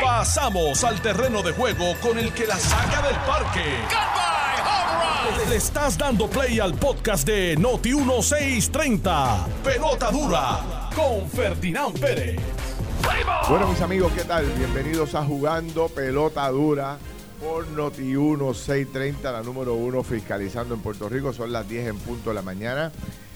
[0.00, 3.64] Pasamos al terreno de juego con el que la saca del parque.
[5.48, 9.46] Le estás dando play al podcast de Noti 1630.
[9.64, 12.40] Pelota dura con Ferdinand Pérez.
[13.48, 14.46] Bueno, mis amigos, ¿qué tal?
[14.52, 16.98] Bienvenidos a Jugando Pelota Dura
[17.40, 21.32] por Noti 1630, la número uno fiscalizando en Puerto Rico.
[21.32, 22.92] Son las 10 en punto de la mañana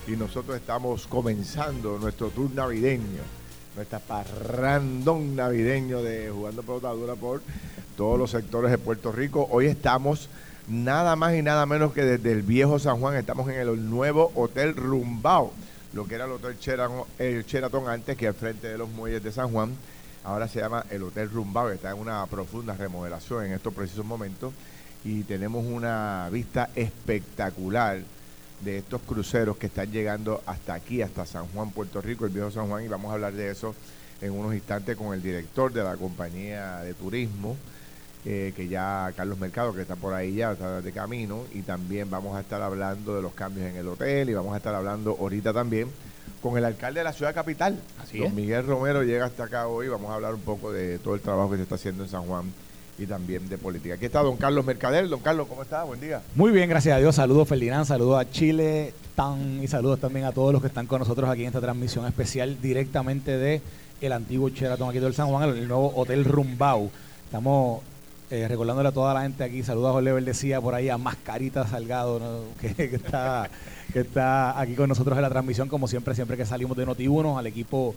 [0.06, 3.22] y nosotros estamos comenzando nuestro tour navideño,
[3.76, 7.42] nuestra parrandón navideño de Jugando Pelota Dura por
[7.94, 9.46] todos los sectores de Puerto Rico.
[9.50, 10.30] Hoy estamos
[10.66, 14.32] nada más y nada menos que desde el viejo San Juan, estamos en el nuevo
[14.34, 15.52] Hotel Rumbao,
[15.92, 19.22] lo que era el Hotel Sheraton, el Sheraton antes que al frente de los muelles
[19.22, 19.72] de San Juan.
[20.24, 24.06] Ahora se llama el Hotel Rumbao, que está en una profunda remodelación en estos precisos
[24.06, 24.54] momentos
[25.04, 27.98] y tenemos una vista espectacular
[28.60, 32.50] de estos cruceros que están llegando hasta aquí, hasta San Juan, Puerto Rico, el viejo
[32.50, 33.74] San Juan, y vamos a hablar de eso
[34.20, 37.56] en unos instantes con el director de la compañía de turismo,
[38.24, 42.10] eh, que ya Carlos Mercado, que está por ahí ya, está de camino, y también
[42.10, 45.16] vamos a estar hablando de los cambios en el hotel y vamos a estar hablando
[45.20, 45.88] ahorita también
[46.42, 47.78] con el alcalde de la ciudad capital.
[48.00, 48.34] Así Don es.
[48.34, 51.50] Miguel Romero llega hasta acá hoy, vamos a hablar un poco de todo el trabajo
[51.50, 52.52] que se está haciendo en San Juan
[52.98, 53.94] y también de política.
[53.94, 55.08] Aquí está don Carlos Mercader.
[55.08, 55.84] Don Carlos, ¿cómo está?
[55.84, 56.22] Buen día.
[56.34, 57.14] Muy bien, gracias a Dios.
[57.14, 61.00] Saludos Ferdinand, saludos a Chile, tan y saludos también a todos los que están con
[61.00, 63.60] nosotros aquí en esta transmisión especial directamente de
[64.00, 66.90] el antiguo Sheraton aquí del San Juan, el nuevo Hotel Rumbau.
[67.24, 67.82] Estamos
[68.30, 71.66] eh, recordándole a toda la gente aquí, saludos a Jorge decía por ahí a Mascarita
[71.66, 72.40] Salgado, ¿no?
[72.76, 73.50] que, está,
[73.92, 77.38] que está aquí con nosotros en la transmisión, como siempre, siempre que salimos de Noti1,
[77.38, 77.94] al equipo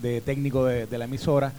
[0.00, 1.52] de técnico de la emisora.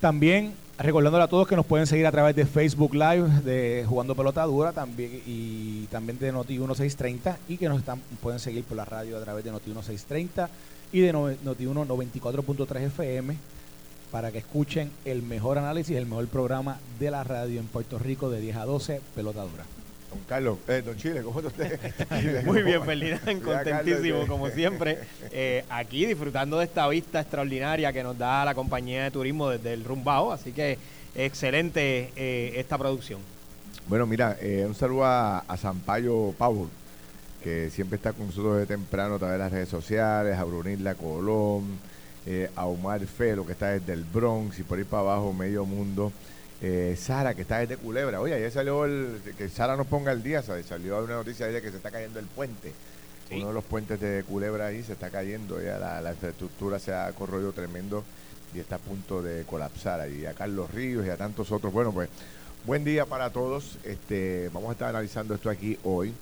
[0.00, 4.14] También recordándole a todos que nos pueden seguir a través de Facebook Live de Jugando
[4.14, 8.76] Pelota Dura también y también de Noti 1630 y que nos están pueden seguir por
[8.76, 10.48] la radio a través de Noti 1630
[10.92, 13.36] y de no- Noti 1 94.3 FM
[14.10, 18.28] para que escuchen el mejor análisis, el mejor programa de la radio en Puerto Rico
[18.30, 19.64] de 10 a 12, Pelota Dura.
[20.10, 22.44] Don Carlos, eh, don Chile, ¿cómo está usted?
[22.44, 24.98] Muy bien, Ferdinand, contentísimo como siempre.
[25.30, 29.72] Eh, aquí disfrutando de esta vista extraordinaria que nos da la compañía de turismo desde
[29.72, 30.78] el Rumbao, así que
[31.14, 33.20] excelente eh, esta producción.
[33.86, 34.36] Bueno, mira,
[34.66, 36.68] un saludo a, a Sampaio Power,
[37.42, 40.94] que siempre está con nosotros de temprano a través de las redes sociales, a Brunilda
[40.96, 41.78] Colón,
[42.56, 46.12] a Omar Felo, que está desde el Bronx y por ahí para abajo, medio mundo.
[46.62, 48.20] Eh, Sara, que está desde Culebra.
[48.20, 50.66] Oye, ayer salió el, que Sara nos ponga el día, ¿sabes?
[50.66, 52.72] salió una noticia de que se está cayendo el puente.
[53.28, 53.36] Sí.
[53.36, 56.92] Uno de los puentes de Culebra ahí se está cayendo, ya la, la infraestructura se
[56.92, 58.04] ha corroído tremendo
[58.54, 60.26] y está a punto de colapsar ahí.
[60.26, 61.72] A Carlos Ríos y a tantos otros.
[61.72, 62.08] Bueno, pues
[62.64, 63.78] buen día para todos.
[63.84, 66.12] Este, vamos a estar analizando esto aquí hoy.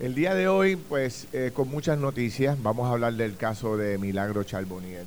[0.00, 3.98] El día de hoy, pues eh, con muchas noticias, vamos a hablar del caso de
[3.98, 5.04] Milagro Charbonier,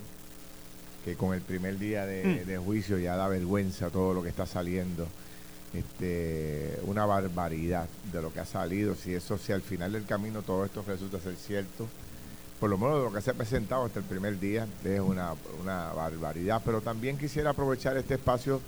[1.06, 4.48] que con el primer día de, de juicio ya da vergüenza todo lo que está
[4.48, 5.08] saliendo.
[5.72, 8.96] Este, una barbaridad de lo que ha salido.
[8.96, 11.88] Si eso, si al final del camino todo esto resulta ser cierto,
[12.60, 15.34] por lo menos de lo que se ha presentado hasta el primer día, es una,
[15.62, 16.62] una barbaridad.
[16.66, 18.60] Pero también quisiera aprovechar este espacio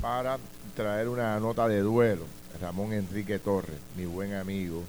[0.00, 0.38] para
[0.74, 2.24] traer una nota de duelo.
[2.60, 4.82] Ramón Enrique Torres, mi buen amigo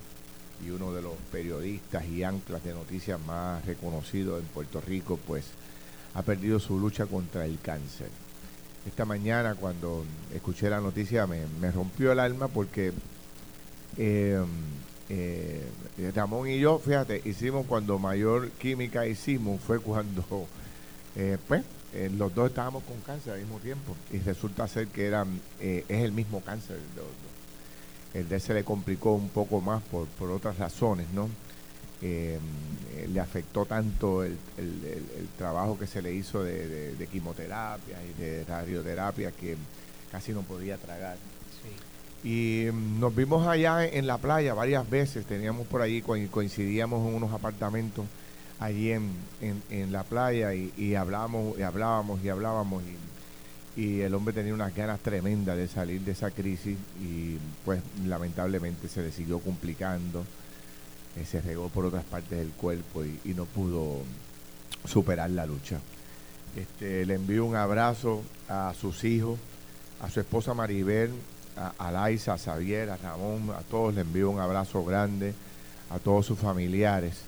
[0.66, 5.46] y uno de los periodistas y anclas de noticias más reconocidos en Puerto Rico, pues
[6.14, 8.10] ha perdido su lucha contra el cáncer.
[8.86, 12.92] Esta mañana cuando escuché la noticia me, rompió el alma porque
[13.98, 14.44] eh,
[15.10, 20.48] eh, Ramón y yo, fíjate, hicimos cuando mayor química hicimos fue cuando
[21.16, 21.64] eh, pues
[21.94, 25.84] eh, los dos estábamos con cáncer al mismo tiempo y resulta ser que eran eh,
[25.90, 26.80] es el mismo cáncer.
[28.14, 31.30] El de se le complicó un poco más por, por otras razones, ¿no?
[32.02, 32.40] Eh,
[32.96, 36.96] eh, le afectó tanto el, el- el- el trabajo que se le hizo de, de-
[36.96, 39.56] de quimioterapia y de radioterapia que
[40.12, 41.18] casi no podía tragar.
[42.24, 47.08] Y mm, nos vimos allá en la playa varias veces, teníamos por allí, coin- coincidíamos
[47.08, 48.06] en unos apartamentos
[48.60, 49.10] allí en,
[49.42, 52.84] en- en la playa y, y hablábamos y hablábamos y hablábamos
[53.76, 57.82] y, y el hombre tenía unas ganas tremendas de salir de esa crisis y pues
[58.06, 60.26] lamentablemente se le siguió complicando,
[61.17, 63.99] eh, se regó por otras partes del cuerpo y, no pudo
[64.85, 65.79] superar la lucha.
[66.55, 69.40] Este, le envío un abrazo a sus hijos,
[70.02, 71.11] a su esposa Maribel,
[71.55, 75.34] a, a a Xavier, a Ramón, a todos les envío un abrazo grande,
[75.90, 77.22] a todos sus familiares.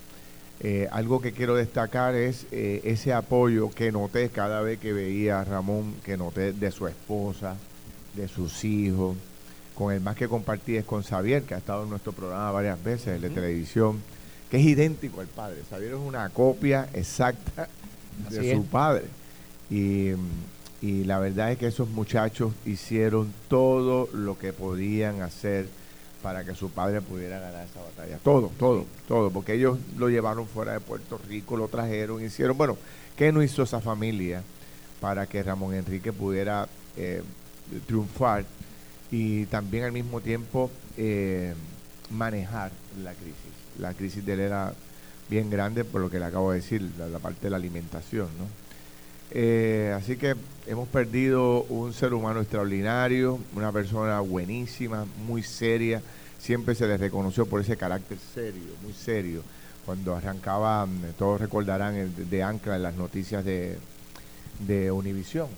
[0.59, 5.41] Eh, algo que quiero destacar es eh, ese apoyo que noté cada vez que veía
[5.41, 7.57] a Ramón, que noté de su esposa,
[8.13, 9.17] de sus hijos.
[9.75, 12.81] Con el más que compartí es con Xavier, que ha estado en nuestro programa varias
[12.83, 14.01] veces, el de televisión,
[14.51, 15.61] que es idéntico al padre.
[15.69, 17.67] Xavier es una copia exacta
[18.29, 18.67] de Así su es.
[18.67, 19.05] padre.
[19.69, 20.11] Y,
[20.81, 25.67] Y la verdad es que esos muchachos hicieron todo lo que podían hacer
[26.21, 28.17] para que su padre pudiera ganar esa batalla.
[28.21, 32.77] Todo, todo, todo, porque ellos lo llevaron fuera de Puerto Rico, lo trajeron, hicieron, bueno,
[33.17, 34.43] ¿qué no hizo esa familia
[34.99, 36.67] para que Ramón Enrique pudiera
[36.97, 37.23] eh,
[37.87, 38.43] triunfar
[39.13, 41.53] y también al mismo tiempo eh,
[42.09, 42.71] manejar
[43.03, 43.35] la crisis?
[43.77, 44.73] La crisis de él era
[45.29, 48.47] bien grande por lo que le acabo de decir, la, parte de la alimentación, ¿no?
[49.29, 56.01] Eh, así que hemos perdido un ser humano extraordinario, una persona buenísima, muy seria.
[56.39, 59.43] Siempre se le reconoció por ese carácter serio, muy serio.
[59.85, 63.77] Cuando arrancaba, mm, todos recordarán el de Ancla en las noticias de,
[64.67, 65.49] de Univisión,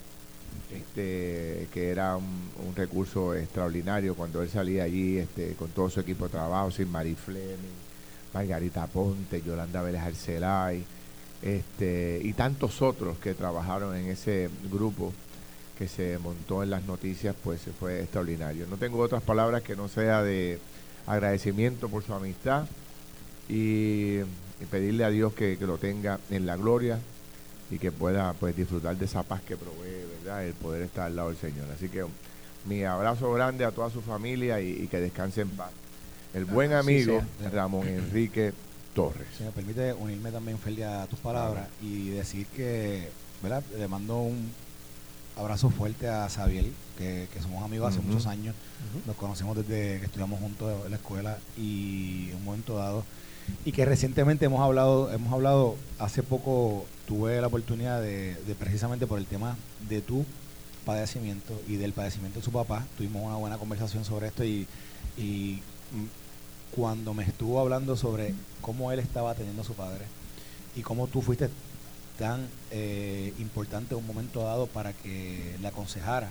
[0.71, 6.25] este, que era un, recurso extraordinario cuando él salía allí este, con todo su equipo
[6.25, 7.85] de trabajo, sin Marie Fleming,
[8.33, 10.83] Margarita Ponte, Yolanda Vélez Arcelay,
[11.41, 15.13] este, y tantos otros que trabajaron en ese grupo
[15.77, 18.65] que se montó en las noticias, pues fue extraordinario.
[18.69, 20.59] No tengo otras palabras que no sea de
[21.05, 22.65] agradecimiento por su amistad
[23.47, 24.19] y,
[24.71, 26.99] pedirle a Dios que, lo tenga en la gloria
[27.69, 30.45] y que pueda pues disfrutar de esa paz que provee, ¿verdad?
[30.45, 31.67] El poder estar al lado del Señor.
[31.73, 32.05] Así que
[32.65, 35.71] mi abrazo grande a toda su familia y que descanse en paz
[36.35, 38.53] el buen amigo Ramón Enrique
[38.93, 39.27] Torres.
[39.37, 43.09] Si me permite unirme también, Feli, a tus palabras y decir que
[43.41, 43.63] ¿verdad?
[43.77, 44.51] le mando un
[45.37, 46.65] abrazo fuerte a Xavier,
[46.97, 48.53] que, somos amigos hace muchos años.
[49.05, 53.05] Nos conocemos desde que estudiamos juntos en la escuela y en un momento dado.
[53.63, 59.19] Y que recientemente hemos hablado, hemos hablado, hace poco tuve la oportunidad de, precisamente por
[59.19, 59.55] el tema
[59.87, 60.25] de tu
[60.85, 64.67] padecimiento y del padecimiento de su papá, tuvimos una buena conversación sobre esto y,
[65.17, 65.61] y
[66.75, 70.05] cuando me estuvo hablando sobre cómo él estaba teniendo a su padre
[70.75, 71.49] y cómo tú fuiste
[72.17, 76.29] tan eh, importante en un momento dado para que le aconsejara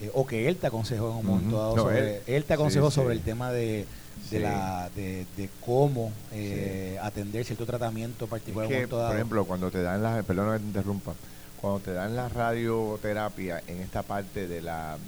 [0.00, 3.14] eh, o que él te aconsejó en un momento dado sobre él, te aconsejó sobre
[3.14, 3.86] el tema de,
[4.30, 5.26] de la de,
[5.64, 9.08] cómo eh, atender cierto tratamiento particular momento dado.
[9.10, 11.14] por ejemplo cuando te dan la perdón que te interrumpa
[11.60, 14.98] cuando te dan la radioterapia en esta parte de la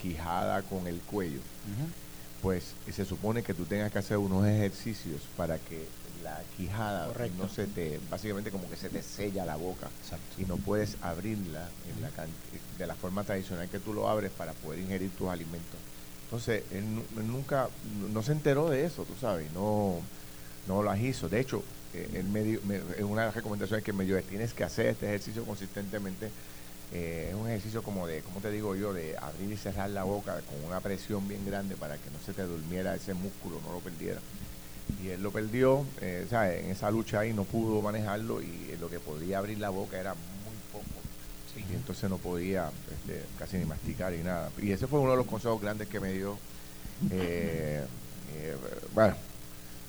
[0.00, 1.40] quijada con el cuello
[2.40, 5.86] pues se supone que tú tengas que hacer unos ejercicios para que
[6.26, 7.08] la quijada
[7.38, 9.88] no se te, básicamente como que se te sella la boca
[10.36, 12.10] y no puedes abrirla en la,
[12.78, 15.78] de la forma tradicional que tú lo abres para poder ingerir tus alimentos.
[16.24, 16.84] Entonces, él,
[17.24, 17.68] nunca,
[18.12, 20.00] no se enteró de eso, tú sabes, no,
[20.66, 21.28] no lo hizo.
[21.28, 21.62] De hecho,
[21.94, 22.60] eh, él me dio,
[23.06, 26.30] una de las recomendaciones que me dio es tienes que hacer este ejercicio consistentemente
[26.92, 30.02] eh, es un ejercicio como de, como te digo yo, de abrir y cerrar la
[30.02, 33.72] boca con una presión bien grande para que no se te durmiera ese músculo, no
[33.72, 34.20] lo perdiera.
[35.02, 39.00] Y él lo perdió, eh, en esa lucha ahí no pudo manejarlo y lo que
[39.00, 40.84] podía abrir la boca era muy poco.
[41.56, 44.50] Y entonces no podía este, casi ni masticar y nada.
[44.60, 46.38] Y ese fue uno de los consejos grandes que me dio.
[47.10, 47.84] Eh,
[48.94, 49.16] bueno,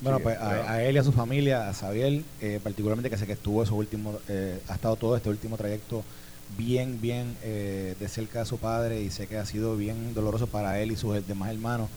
[0.01, 2.23] bueno, pues a, él y a su familia, a Xavier,
[2.63, 4.15] particularmente que sé que estuvo esos últimos,
[4.69, 6.03] ha estado todo este último trayecto
[6.55, 10.47] bien, bien eh, de cerca a su padre y sé que ha sido bien doloroso
[10.47, 11.89] para él y sus demás hermanos.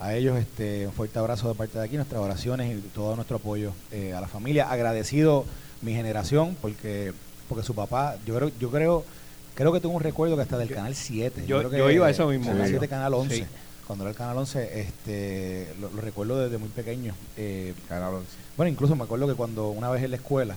[0.00, 3.36] A ellos este, un fuerte abrazo de parte de aquí, nuestras oraciones y todo nuestro
[3.36, 4.70] apoyo eh, a la familia.
[4.70, 5.44] Agradecido
[5.82, 7.12] mi generación porque
[7.50, 9.04] porque su papá, yo creo, yo creo,
[9.54, 11.46] creo que tengo un recuerdo que hasta del canal 7.
[11.48, 12.46] Yo, yo, iba a eso mismo.
[12.46, 13.44] Canal 7, canal 11.
[13.88, 17.12] Cuando era el canal 11, este, lo, recuerdo desde muy pequeño.
[17.36, 18.28] Eh, canal 11.
[18.56, 20.54] Bueno, incluso me acuerdo que cuando una vez en la escuela,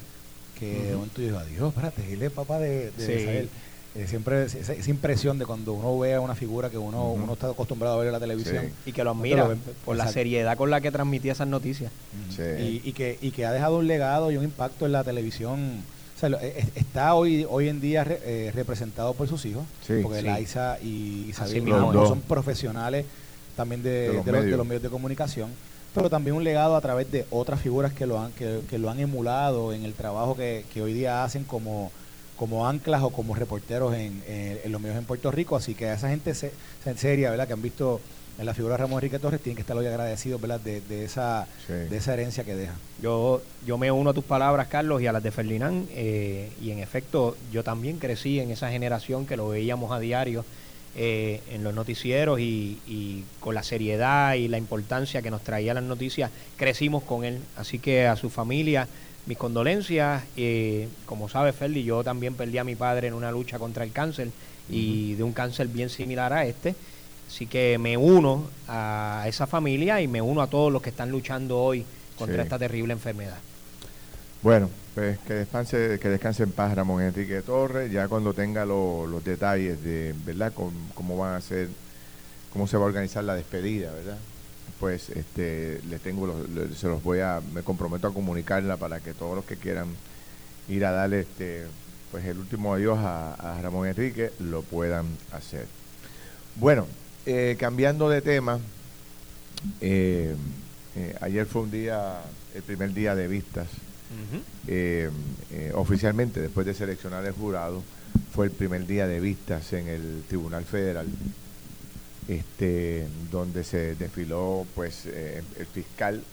[0.59, 3.49] que de momento yo digo, adiós, espérate, él es papá de, de
[3.95, 7.49] eh, siempre esa, impresión de cuando uno ve a una figura que uno, uno está
[7.49, 8.71] acostumbrado a ver en la televisión.
[8.87, 9.47] Y que lo admira
[9.85, 11.91] por la seriedad con la que transmitía esas noticias.
[12.37, 15.83] y, y, que, y que ha dejado un legado y un impacto en la televisión.
[16.15, 19.63] O sea, e, está hoy, hoy en día eh, representado por sus hijos,
[20.01, 21.63] porque Laisa y Isabel
[22.07, 23.05] son profesionales
[23.55, 25.51] también de, los de, los, medios de comunicación
[25.93, 28.89] pero también un legado a través de otras figuras que lo han, que, que lo
[28.89, 31.91] han emulado en el trabajo que, que, hoy día hacen como,
[32.43, 35.55] como anclas o como reporteros en, en, los medios en Puerto Rico.
[35.55, 36.51] Así que a esa gente se,
[36.97, 37.47] seria, ¿verdad?
[37.47, 38.01] Que han visto
[38.37, 40.59] en la figura de Ramón Enrique Torres, tienen que estar hoy agradecidos, ¿verdad?
[40.59, 42.73] De, de esa, de esa herencia que deja.
[43.01, 45.87] Yo, yo me uno a tus palabras, Carlos, y a las de Ferdinand.
[45.91, 50.43] Eh, y en efecto, yo también crecí en esa generación que lo veíamos a diario
[50.97, 55.83] eh, en los noticieros y, con la seriedad y la importancia que nos traía las
[55.85, 57.39] noticias, crecimos con él.
[57.55, 58.89] Así que a su familia,
[59.25, 60.23] mis condolencias.
[60.35, 63.91] Eh, como sabe Ferdi, yo también perdí a mi padre en una lucha contra el
[63.91, 64.29] cáncer
[64.69, 66.75] y de un cáncer bien similar a este.
[67.27, 71.09] Así que me uno a esa familia y me uno a todos los que están
[71.09, 71.85] luchando hoy
[72.17, 73.37] contra esta terrible enfermedad.
[74.43, 79.23] Bueno, pues que descanse, que descanse en paz Ramón Enrique Torres, ya cuando tenga los
[79.23, 80.53] detalles de, ¿verdad?,
[80.93, 81.69] cómo van a ser,
[82.51, 84.17] cómo se va a organizar la despedida, ¿verdad?
[84.83, 89.13] Pues este, les tengo, los, se los voy a, me comprometo a comunicarla para que
[89.13, 89.87] todos los que quieran
[90.67, 91.63] ir a darle este,
[92.11, 95.67] pues el último adiós a, Ramón Enrique lo puedan hacer.
[96.57, 96.85] Bueno,
[97.25, 98.59] eh, cambiando de tema,
[99.79, 100.35] eh,
[100.97, 102.21] eh, ayer fue un día,
[102.53, 103.69] el primer día de vistas.
[104.67, 105.09] Eh,
[105.75, 107.81] oficialmente, después de seleccionar el jurado,
[108.33, 111.07] fue el primer día de vistas en el Tribunal Federal,
[112.27, 116.23] este, donde se desfiló pues eh, el fiscal,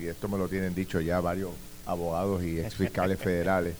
[0.00, 1.52] y esto me lo tienen dicho ya varios
[1.86, 3.74] abogados y ex fiscales federales,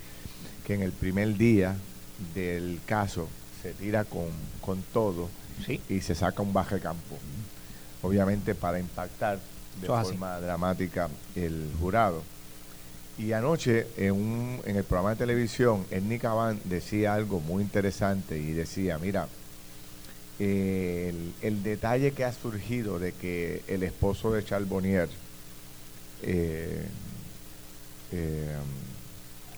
[0.67, 1.77] que en el primer día
[2.35, 3.29] del caso
[3.63, 4.29] se tira con,
[4.63, 5.29] con todo
[5.89, 7.19] y se saca un baje campo,
[8.01, 9.39] obviamente para impactar
[9.81, 12.23] de forma dramática el jurado.
[13.19, 18.39] Y anoche en, un, en el programa de televisión, Ernie Cabán decía algo muy interesante
[18.39, 19.29] y decía, mira,
[20.39, 25.09] el, detalle que ha surgido de que el esposo de Charles Bonnier,
[26.23, 26.87] eh,
[28.13, 28.57] eh,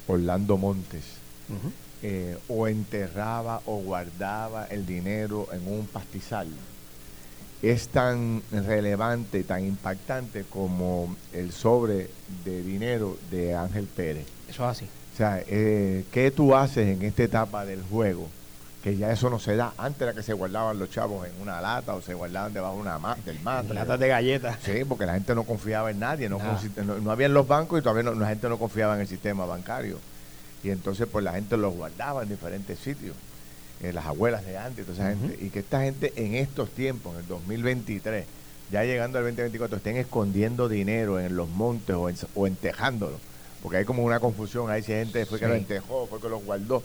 [0.07, 1.05] Orlando Montes,
[2.03, 6.49] eh, o enterraba o guardaba el dinero en un pastizal
[7.63, 12.09] es tan relevante, tan impactante como el sobre
[12.45, 14.27] de dinero de Ángel Pérez.
[14.49, 14.85] Eso es así.
[15.13, 18.29] O sea, eh, ¿qué tú haces en esta etapa del juego?
[18.83, 19.75] Que ya eso no se da.
[19.77, 22.81] Antes era que se guardaban los chavos en una lata o se guardaban debajo de
[22.81, 23.75] una del matre.
[23.75, 24.59] Latas de galletas.
[24.65, 26.29] Sí, porque la gente no confiaba en nadie.
[26.29, 26.39] No,
[27.03, 29.99] no, había en los bancos y todavía la gente no confiaba en el sistema bancario.
[30.63, 33.15] Y entonces pues la gente los guardaba en diferentes sitios.
[33.83, 37.15] Eh, las abuelas de antes, toda esa gente, y que esta gente en estos tiempos,
[37.15, 38.27] en el 2023,
[38.71, 43.19] ya llegando al 2024, estén escondiendo dinero en los montes o, o entejándolo,
[43.63, 46.41] porque hay como una confusión, ahí si gente fue que lo entejó, fue que lo
[46.41, 46.83] guardó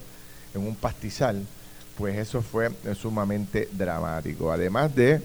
[0.54, 1.46] en un pastizal,
[1.98, 4.52] pues eso fue sumamente dramático.
[4.52, 5.22] Además de,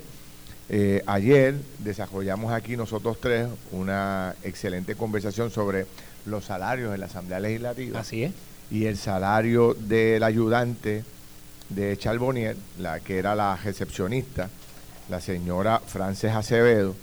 [0.68, 5.86] eh, ayer desarrollamos aquí nosotros tres una excelente conversación sobre
[6.26, 8.00] los salarios en la Asamblea Legislativa.
[8.00, 8.32] Así es.
[8.70, 11.04] Y el salario del ayudante
[11.70, 14.48] de Charbonnier, la que era la recepcionista,
[15.08, 16.94] la señora Frances Acevedo,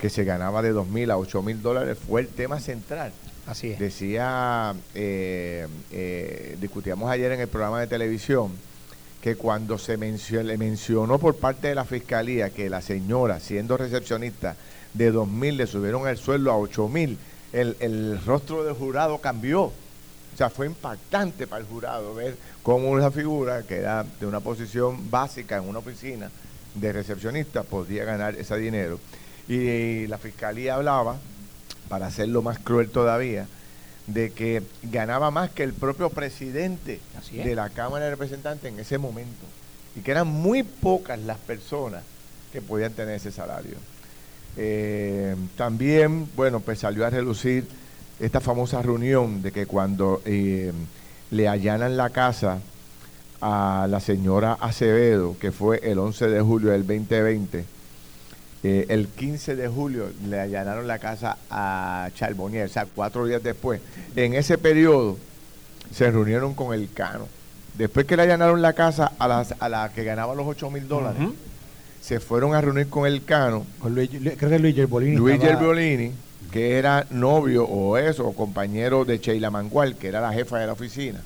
[0.00, 3.12] que se ganaba de dos mil a ocho mil dólares, fue el tema central.
[3.46, 3.78] Así es.
[3.80, 8.52] Decía, eh, eh, discutíamos ayer en el programa de televisión
[9.20, 14.56] que cuando se le mencionó por parte de la fiscalía que la señora, siendo recepcionista
[14.94, 17.18] de dos mil, le subieron el sueldo a ocho mil,
[17.52, 19.72] el, el rostro del jurado cambió
[20.40, 25.10] sea, fue impactante para el jurado ver cómo una figura que era de una posición
[25.10, 26.30] básica en una oficina
[26.74, 28.98] de recepcionista podía ganar ese dinero.
[29.48, 31.18] Y la fiscalía hablaba,
[31.90, 33.46] para hacerlo más cruel todavía,
[34.12, 37.00] de que ganaba más que el propio presidente
[37.32, 39.46] de la Cámara de Representantes en ese momento.
[39.96, 42.02] Y que eran muy pocas las personas
[42.52, 43.76] que podían tener ese salario.
[44.56, 47.66] Eh, también, bueno, pues salió a relucir
[48.18, 50.72] esta famosa reunión de que cuando eh,
[51.30, 52.58] le allanan la casa
[53.40, 57.64] a la señora Acevedo, que fue el 11 de julio del 2020,
[58.62, 63.42] eh, el 15 de julio le allanaron la casa a Charbonnier, o sea, cuatro días
[63.42, 63.80] después.
[64.16, 65.16] En ese periodo
[65.92, 67.26] se reunieron con el Cano.
[67.76, 70.86] Después que le allanaron la casa a la, a la que ganaba los 8 mil
[70.88, 71.22] dólares,
[72.00, 73.64] se fueron a reunir con el Cano.
[73.82, 75.16] creo que Luis Gerbolini.
[75.16, 76.12] Luis Gerbolini
[76.50, 80.66] que era novio o eso, o compañero de Sheila Mangual, que era la jefa de
[80.66, 81.20] la oficina.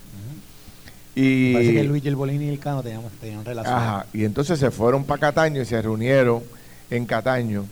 [1.16, 3.76] Y, Parece que Luis Bolini y el Cano tenían, relación.
[3.76, 6.42] Ajá, y entonces se fueron para Cataño y se reunieron
[6.96, 7.66] en Cataño,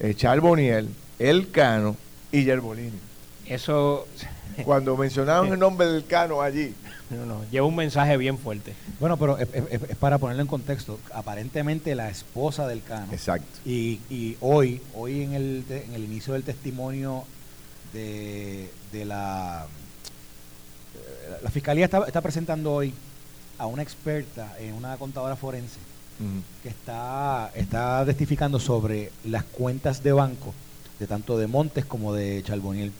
[0.00, 0.88] Echar Boniel,
[1.18, 1.96] el Cano
[2.32, 2.98] y Yerbolini.
[3.46, 4.06] Eso.
[4.64, 6.74] Cuando mencionaron el nombre del Cano allí,
[7.10, 8.74] no, no, lleva un mensaje bien fuerte.
[9.00, 9.48] Bueno, pero es,
[9.98, 11.00] para ponerlo en contexto.
[11.12, 13.12] Aparentemente la esposa del Cano.
[13.12, 13.46] Exacto.
[13.64, 17.24] Y, y hoy, hoy en el, en el inicio del testimonio
[17.92, 19.66] de, de la...
[21.42, 22.94] La fiscalía está, está presentando hoy
[23.58, 25.78] a una experta en una contadora forense
[26.62, 30.54] que está, está testificando sobre las cuentas de banco
[30.98, 32.92] de tanto de Montes como de Charboniel.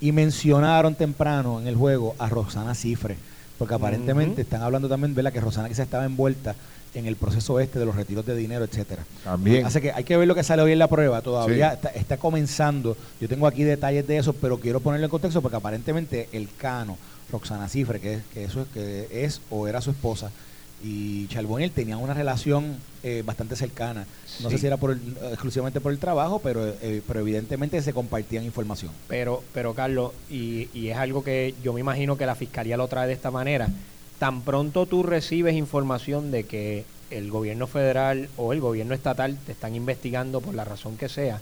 [0.00, 3.16] Y mencionaron temprano en el juego a Rosana Cifre
[3.58, 5.32] porque aparentemente están hablando también, ¿verdad?
[5.32, 6.54] Que Rosana se estaba envuelta
[6.94, 9.04] en el proceso este de los retiros de dinero, etcétera.
[9.24, 9.66] También.
[9.66, 11.20] Así que hay que ver lo que sale hoy en la prueba.
[11.20, 12.96] Todavía está, comenzando.
[13.20, 16.96] Yo tengo aquí detalles de eso, pero quiero ponerlo en contexto porque aparentemente el cano,
[17.30, 20.30] Roxana Cifre, que, que eso es, que es o era su esposa,
[20.82, 24.06] y Charbonnier tenían una relación eh, bastante cercana.
[24.40, 27.92] No sé si era por el- exclusivamente por el trabajo, pero, eh, pero evidentemente se
[27.92, 28.92] compartían información.
[29.08, 32.88] Pero, pero Carlos, y, y es algo que yo me imagino que la fiscalía lo
[32.88, 33.68] trae de esta manera.
[34.18, 39.52] Tan pronto tú recibes información de que el gobierno federal o el gobierno estatal te
[39.52, 41.40] están investigando por la razón que sea,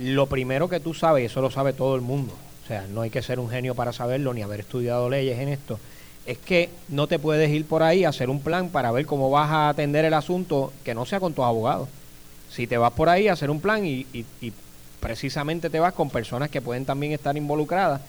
[0.00, 2.32] lo primero que tú sabes, y eso lo sabe todo el mundo,
[2.64, 5.48] o sea, no hay que ser un genio para saberlo ni haber estudiado leyes en
[5.48, 5.78] esto,
[6.28, 9.30] es que no te puedes ir por ahí a hacer un plan para ver cómo
[9.30, 11.88] vas a atender el asunto que no sea con tus abogados.
[12.50, 14.06] Si te vas por ahí a hacer un plan y,
[15.00, 18.02] precisamente te vas con personas que pueden también estar involucradas,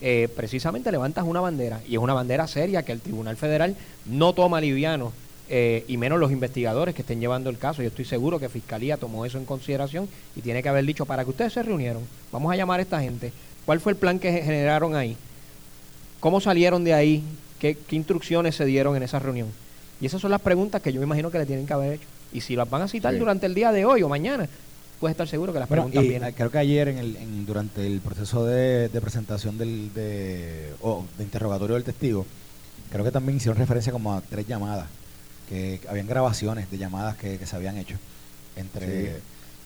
[0.00, 3.74] eh, precisamente levantas una bandera y es una bandera seria que el Tribunal Federal
[4.06, 5.12] no toma liviano
[5.48, 7.82] eh, y menos los investigadores que estén llevando el caso.
[7.82, 11.24] Yo estoy seguro que Fiscalía tomó eso en consideración y tiene que haber dicho, para
[11.24, 13.32] que ustedes se reunieron, vamos a llamar a esta gente,
[13.66, 15.16] ¿cuál fue el plan que ge- generaron ahí?
[16.20, 17.22] ¿Cómo salieron de ahí?
[17.64, 19.48] ¿Qué, qué instrucciones se dieron en esa reunión?
[19.98, 22.04] Y esas son las preguntas que yo me imagino que le tienen que haber hecho.
[22.30, 23.18] Y si las van a citar Sí.
[23.18, 24.46] durante el día de hoy o mañana,
[25.00, 26.34] puedes estar seguro que las Bueno, preguntas y, vienen.
[26.34, 31.06] creo que ayer en el, en- durante el proceso de, de presentación del, de, o
[31.16, 32.26] de interrogatorio del testigo,
[32.92, 34.88] creo que también hicieron referencia como a tres llamadas,
[35.48, 37.96] que habían grabaciones de llamadas que, que se habían hecho
[38.56, 39.22] entre Sí.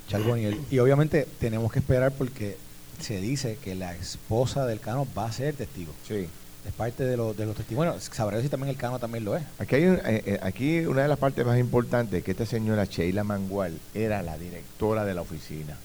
[0.09, 0.57] Charbonnier.
[0.71, 2.57] Y obviamente tenemos que esperar porque
[3.01, 5.93] se dice que la esposa del Cano va a ser testigo.
[6.07, 6.29] Sí.
[6.67, 8.03] Es parte de, los de los testimonios.
[8.13, 9.43] Sabrá si también el Cano también lo es.
[9.59, 12.45] Aquí, hay un- eh, eh, aquí una de las partes más importantes es que esta
[12.47, 15.77] señora Sheila Mangual era la directora de la oficina.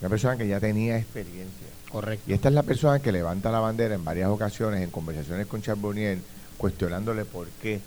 [0.00, 1.66] Una persona que ya tenía experiencia.
[1.90, 2.24] Correcto.
[2.30, 5.62] Y esta es la persona que levanta la bandera en varias ocasiones en conversaciones con
[5.62, 6.18] Charbonnier,
[6.58, 7.80] cuestionándole por qué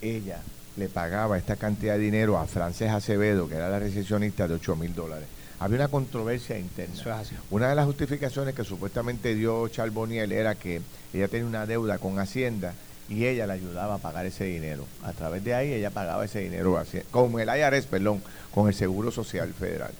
[0.00, 0.38] ella
[0.76, 4.76] le pagaba esta cantidad de dinero a Frances Acevedo, que era la recepcionista de 8
[4.76, 5.26] mil dólares.
[5.62, 6.94] Había una controversia interna.
[6.94, 7.34] Eso es así.
[7.50, 10.80] Una de las justificaciones que supuestamente dio Charbonnier era que
[11.14, 12.74] ella tenía una deuda con Hacienda
[13.08, 14.86] y ella le ayudaba a pagar ese dinero.
[15.02, 18.22] A través de ahí ella pagaba ese dinero con el IRS, perdón,
[18.54, 19.92] con el Seguro Social Federal.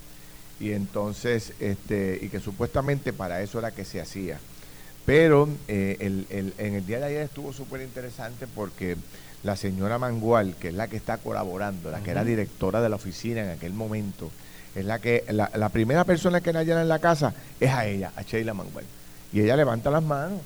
[0.60, 4.38] Y entonces, este, y que supuestamente para eso era que se hacía.
[5.04, 8.96] Pero eh, el- el- en el día de ayer estuvo súper interesante porque
[9.42, 12.96] la señora Mangual, que es la que está colaborando, la que era directora de la
[12.96, 14.30] oficina en aquel momento,
[14.74, 17.86] es la que la, la primera persona que la hallan en la casa es a
[17.86, 18.84] ella, a Sheila Mangual.
[19.32, 20.40] Y ella levanta las manos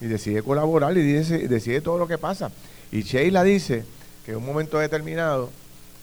[0.00, 2.50] y decide colaborar y dice, decide todo lo que pasa.
[2.92, 3.84] Y Sheila dice
[4.24, 5.50] que en un momento determinado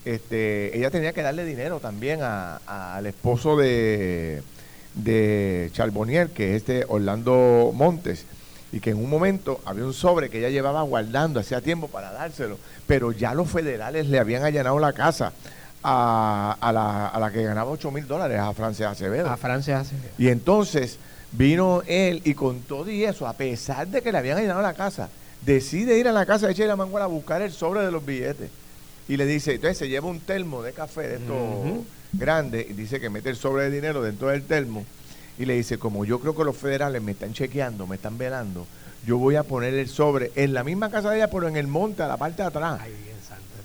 [0.05, 2.57] este, ella tenía que darle dinero también a-
[2.95, 4.41] al esposo de,
[4.95, 8.25] de Charbonnier, que es este Orlando Montes,
[8.71, 12.11] y que en un momento había un sobre que ella llevaba guardando hacía tiempo para
[12.11, 12.57] dárselo,
[12.87, 15.31] pero ya los federales le habían allanado la casa
[15.83, 19.29] a, a la, a la que ganaba 8 mil dólares, a Francia Acevedo.
[19.29, 19.95] A Francia hace.
[20.17, 20.97] Y entonces
[21.31, 24.73] vino él y con todo y eso, a pesar de que le habían allanado la
[24.73, 25.09] casa,
[25.41, 28.49] decide ir a la casa de Sheila Mangual a buscar el sobre de los billetes.
[29.09, 31.85] Y le dice, entonces se lleva un termo de café de estos Ujú.
[32.13, 34.85] grandes y dice que mete el sobre de dinero dentro del termo.
[35.37, 38.65] Y le dice, como yo creo que los federales me están chequeando, me están velando,
[39.05, 41.67] yo voy a poner el sobre en la misma casa de ella, pero en el
[41.67, 42.79] monte, a la parte de atrás.
[42.79, 42.93] santo.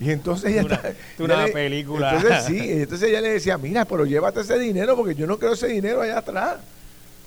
[0.00, 2.14] Y entonces ella Una- está- una le- película.
[2.14, 5.54] Entonces sí, entonces ella le decía, mira, pero llévate ese dinero porque yo no quiero
[5.54, 6.56] ese dinero allá atrás.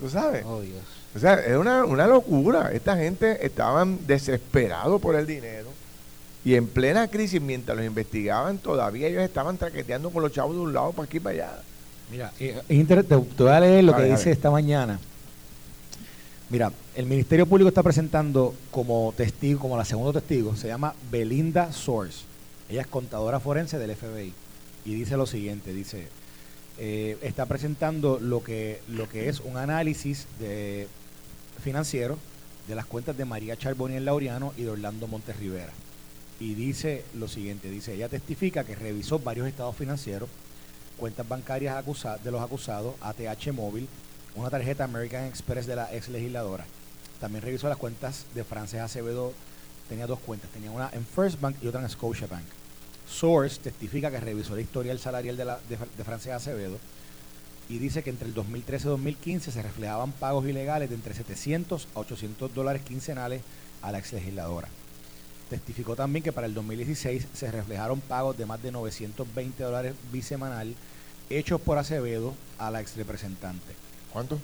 [0.00, 0.44] ¿Tú sabes?
[0.46, 0.80] Oh, Dios.
[1.14, 2.72] O sea, es una, una locura.
[2.72, 5.68] Esta gente estaban desesperados por el dinero.
[6.44, 10.62] Y en plena crisis, mientras los investigaban, todavía ellos estaban traqueteando con los chavos de
[10.62, 11.50] un lado para aquí y para allá.
[12.10, 14.98] Mira, eh, es inter- te, voy a leer lo que dice esta mañana.
[16.50, 21.72] Mira, el Ministerio Público está presentando como testigo, como la segunda testigo, se llama Belinda
[21.72, 22.24] Source.
[22.72, 24.32] Ella es contadora forense del FBI.
[24.86, 26.08] Y dice lo siguiente, dice,
[26.78, 30.26] eh, está presentando lo que, lo que es un análisis
[31.62, 32.16] financiero
[32.66, 35.70] de las cuentas de María Charbonier Laureano y de Orlando Montes Rivera.
[36.40, 40.30] Y dice lo siguiente, dice, ella testifica que revisó varios estados financieros,
[40.96, 41.84] cuentas bancarias
[42.24, 43.86] de los acusados, ATH móvil,
[44.34, 46.64] una tarjeta American Express de la ex legisladora.
[47.20, 49.34] También revisó las cuentas de Frances Acevedo,
[49.90, 52.61] tenía dos cuentas, tenía una en First Bank y otra en Scotiabank.
[53.12, 56.78] Source testifica que revisó la historial salarial de, la, de, Fr- de Frances Acevedo
[57.68, 61.88] y dice que entre el 2013 y 2015 se reflejaban pagos ilegales de entre 700
[61.94, 63.42] a 800 dólares quincenales
[63.82, 64.68] a la ex legisladora.
[65.50, 70.74] Testificó también que para el 2016 se reflejaron pagos de más de 920 dólares bisemanal
[71.30, 73.74] hechos por Acevedo a la ex representante.
[74.12, 74.38] ¿Cuánto?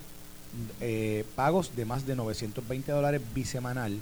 [0.81, 4.00] Eh, pagos de más de 920 dólares bisemanal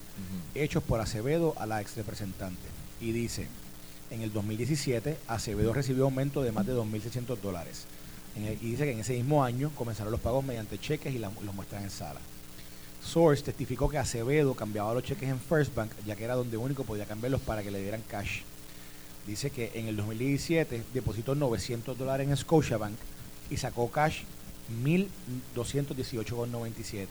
[0.55, 2.63] hechos por Acevedo a la ex representante.
[3.01, 3.49] Y dice,
[4.11, 7.87] en el 2017 Acevedo recibió aumento de más de 2.600 dólares.
[8.37, 11.85] Y dice que en ese mismo año comenzaron los pagos mediante cheques y los muestran
[11.85, 12.21] en sala.
[13.03, 16.85] Source testificó que Acevedo cambiaba los cheques en First Bank, ya que era donde único
[16.85, 18.41] podía cambiarlos para que le dieran cash.
[19.27, 22.97] Dice que en el 2017 depositó 900 dólares en Scotiabank
[23.49, 24.23] y sacó cash
[24.85, 27.07] 1.218,97.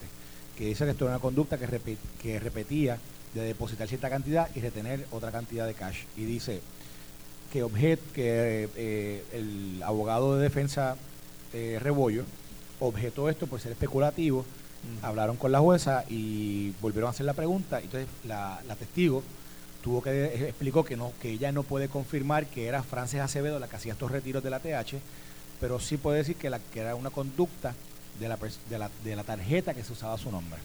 [0.58, 2.99] Que dice que esto era una conducta que, que repetía
[3.34, 6.03] de depositar cierta cantidad y retener otra cantidad de cash.
[6.15, 6.62] Y dice
[7.55, 10.97] que, objet, que eh, el abogado de defensa
[11.53, 12.25] eh, Rebollo
[12.81, 14.43] objetó esto por ser especulativo.
[15.01, 17.79] Hablaron con la jueza y volvieron a hacer la pregunta.
[17.79, 19.23] Entonces la, la testigo
[19.81, 23.57] tuvo que eh, explicó que no que ella no puede confirmar que era Frances Acevedo
[23.57, 24.99] la que hacía estos retiros de la TH,
[25.61, 27.73] pero sí puede decir que, la, que era una conducta
[28.19, 28.37] de la,
[28.69, 30.59] de, la, de la tarjeta que se usaba su nombre.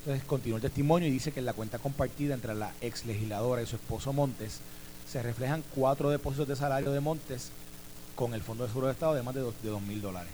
[0.00, 3.62] Entonces continúa el testimonio y dice que en la cuenta compartida entre la ex legisladora
[3.62, 4.58] y su esposo Montes
[5.10, 7.50] se reflejan cuatro depósitos de salario de Montes
[8.14, 10.30] con el Fondo de Seguro de Estado de más de dos mil dólares.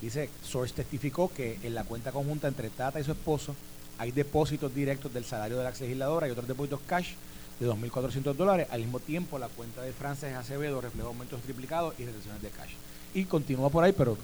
[0.00, 3.54] Dice, Source testificó que en la cuenta conjunta entre Tata y su esposo
[3.98, 7.12] hay depósitos directos del salario de la ex legisladora y otros depósitos cash
[7.60, 8.66] de 2.400 dólares.
[8.70, 12.72] Al mismo tiempo, la cuenta de Frances Acevedo refleja aumentos triplicados y retenciones de cash.
[13.14, 14.16] Y continúa por ahí, pero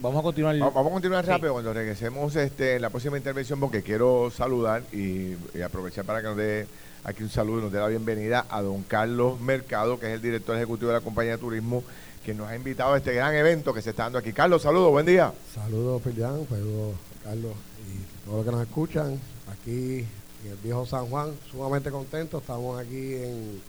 [0.00, 0.56] vamos a continuar.
[0.58, 5.34] Vamos a continuar rápido cuando regresemos este, en la próxima intervención, porque quiero saludar y,
[5.64, 6.66] aprovechar para que nos dé
[7.04, 10.22] aquí un saludo y nos dé la bienvenida a don Carlos Mercado, que es el
[10.22, 11.84] director ejecutivo de la compañía de turismo,
[12.24, 14.32] que nos ha invitado a este gran evento que se está dando aquí.
[14.32, 15.32] Carlos, saludos, buen día.
[15.54, 17.52] Saludos, Filián, saludos, Carlos,
[17.86, 19.20] y todos los que nos escuchan
[19.52, 20.06] aquí
[20.44, 22.40] en el viejo San Juan, sumamente contentos.
[22.40, 23.60] Estamos aquí en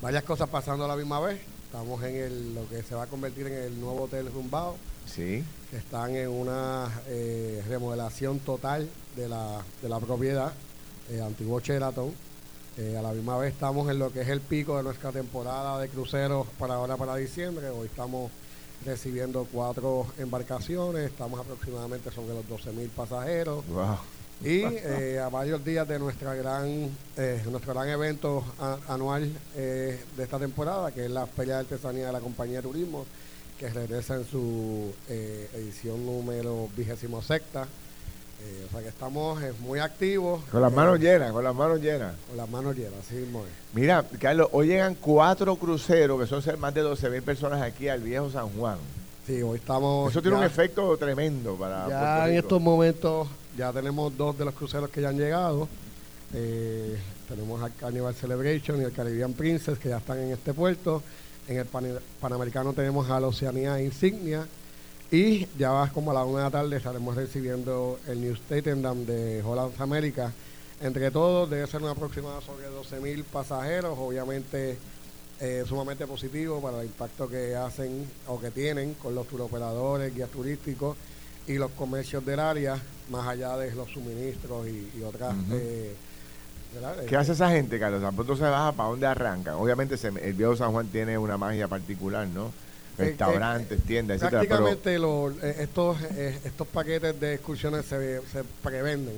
[0.00, 1.40] varias cosas pasando a la misma vez.
[1.66, 4.76] Estamos en el, lo que se va a convertir en el nuevo Hotel Rumbao.
[5.04, 5.44] Sí.
[5.70, 10.52] Que están en una eh, remodelación total de la, de la propiedad,
[11.10, 12.12] eh, antiguo Sheraton.
[12.78, 15.80] Eh, a la misma vez estamos en lo que es el pico de nuestra temporada
[15.80, 17.68] de cruceros para ahora, para diciembre.
[17.70, 18.30] Hoy estamos
[18.86, 23.66] recibiendo cuatro embarcaciones, estamos aproximadamente sobre los 12 mil pasajeros.
[23.66, 23.98] Wow.
[24.40, 28.44] Y eh, a varios días de nuestra gran, eh, nuestro gran evento
[28.86, 32.68] anual eh, de esta temporada, que es la Feria de Artesanía de la Compañía de
[32.68, 33.04] Turismo,
[33.58, 37.66] que regresa en su edición número vigésimo sexta.
[38.66, 40.42] O sea que estamos muy activos.
[40.50, 42.14] Con las manos llenas, con las manos llenas.
[42.28, 46.74] Con las manos llenas, así mismo Mira, Carlos, hoy llegan cuatro cruceros, que son más
[46.74, 48.78] de 12 mil personas aquí al viejo San Juan.
[49.26, 50.10] Sí, hoy estamos...
[50.10, 51.88] Eso tiene un efecto tremendo para...
[51.88, 55.68] Ya en estos momentos ya tenemos dos de los cruceros que ya han llegado.
[56.32, 56.96] Eh,
[57.28, 61.02] tenemos al Carnival Celebration y el Caribbean Princess que ya están en este puerto.
[61.46, 61.66] En el
[62.20, 64.46] Panamericano tenemos a la Oceanía Insignia.
[65.10, 69.06] Y ya va como a la una de la tarde estaremos recibiendo el New Statendam
[69.06, 70.32] de Holland America.
[70.82, 74.76] Entre todos debe ser una aproximada sobre 12 mil pasajeros, obviamente
[75.40, 80.30] eh, sumamente positivo para el impacto que hacen o que tienen con los turoperadores, guías
[80.30, 80.96] turísticos
[81.46, 82.76] y los comercios del área,
[83.10, 85.34] más allá de los suministros y, otras...
[85.52, 85.94] Eh,
[87.08, 88.04] ¿Qué hace esa gente, Carlos?
[88.04, 88.72] ¿A punto se baja?
[88.72, 89.54] ¿Para dónde arrancan?
[89.54, 92.52] Obviamente el viejo San Juan tiene una magia particular, ¿no?
[92.98, 94.30] Eh, Restaurantes, eh, tiendas, etc.
[94.30, 94.98] Prácticamente
[95.62, 96.02] estos,
[96.44, 99.14] estos paquetes de excursiones se, se prevenden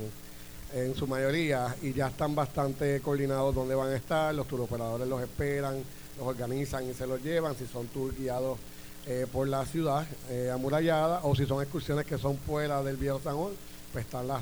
[0.75, 5.21] en su mayoría y ya están bastante coordinados dónde van a estar, los turoperadores los
[5.23, 5.83] esperan,
[6.19, 8.59] los organizan y se los llevan, si son tour guiados
[9.07, 13.19] eh, por la ciudad eh, amurallada o si son excursiones que son fuera del viejo
[13.23, 13.53] San Juan,
[13.93, 14.41] pues está la,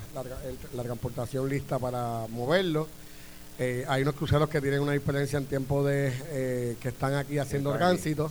[0.75, 2.89] la, transportación lista para moverlo.
[3.59, 7.73] Eh, hay unos cruceros que tienen una diferencia en tiempo de que están aquí haciendo
[7.73, 8.31] tránsito.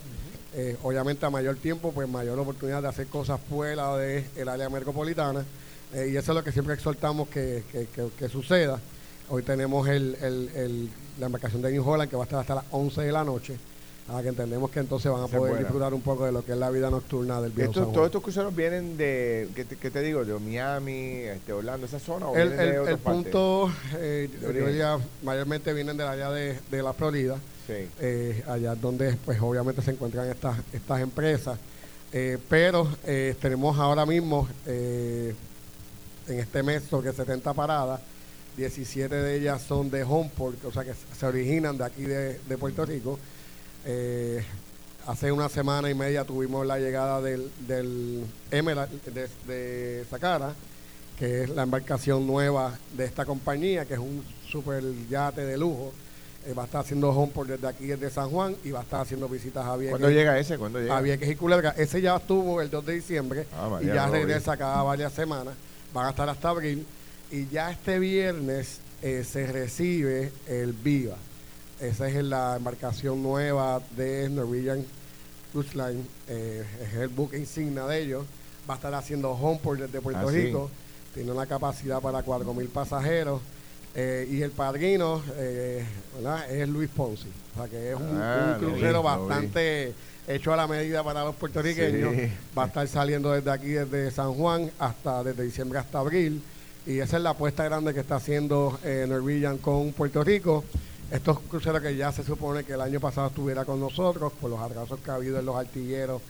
[0.83, 5.45] Obviamente a mayor tiempo, pues mayor oportunidad de hacer cosas fuera del el área metropolitana.
[5.93, 7.63] y eso es lo que siempre exhortamos que,
[8.17, 8.79] que, suceda.
[9.29, 10.89] Hoy tenemos el, el,
[11.19, 13.57] la embarcación de New Holland que va a estar hasta las 11 de la noche
[14.09, 16.57] a que entendemos que entonces van a poder disfrutar un poco de lo que es
[16.57, 20.23] la vida nocturna del viejo Todos estos cruceros vienen de, ¿qué te, digo?
[20.23, 25.97] De Miami, este, Orlando, esa zona, o el, de el punto, eh, yo mayormente vienen
[25.97, 27.37] del área de, de la Florida,
[27.69, 31.59] eh, allá donde pues obviamente se encuentran estas, estas empresas,
[32.13, 35.35] eh, pero eh, tenemos ahora mismo en
[36.27, 37.99] este mes sobre 70 paradas,
[38.55, 42.57] 17 de ellas son de Homeport, o sea que se originan de aquí de, de
[42.57, 43.19] Puerto Rico,
[45.05, 50.53] hace una semana y media tuvimos la llegada del, del Emerald de, de Sacara,
[51.17, 55.93] que es la embarcación nueva de esta compañía, que es un super yate de lujo.
[56.47, 59.01] Eh, va a estar haciendo homeport desde aquí, desde San Juan, y va a estar
[59.01, 59.91] haciendo visitas a Vieques.
[59.91, 60.57] ¿Cuándo llega ese?
[60.57, 60.97] ¿Cuándo llega?
[60.97, 61.71] A Vieques y Culebra.
[61.71, 65.55] Ese ya estuvo el 2 de diciembre ah, y ya regresa cada varias semanas.
[65.93, 66.85] Van a estar hasta abril.
[67.31, 71.17] Y ya este viernes eh, se recibe el Viva.
[71.81, 74.85] Esa es la embarcación nueva de Norwegian
[75.51, 76.05] Cruise Line.
[76.29, 78.25] Eh, es el buque insignia de ellos.
[78.69, 80.71] Va a estar haciendo Homeport desde Puerto ah, Rico.
[81.13, 83.41] tiene una capacidad para 4.000 pasajeros.
[83.99, 85.83] Eh, y el padrino eh,
[86.51, 89.05] es Luis Ponzi, o sea que es un, Ah, crucero vi.
[89.07, 89.93] bastante
[90.27, 92.13] hecho a la medida para los puertorriqueños.
[92.15, 92.31] Sí.
[92.55, 96.43] Va a estar saliendo desde aquí, desde San Juan, hasta desde diciembre hasta abril.
[96.85, 100.63] Y esa es la apuesta grande que está haciendo eh, Norwegian con Puerto Rico.
[101.11, 104.59] Estos cruceros que ya se supone que el año pasado estuviera con nosotros, por los
[104.59, 106.21] atrasos que ha habido en los artilleros,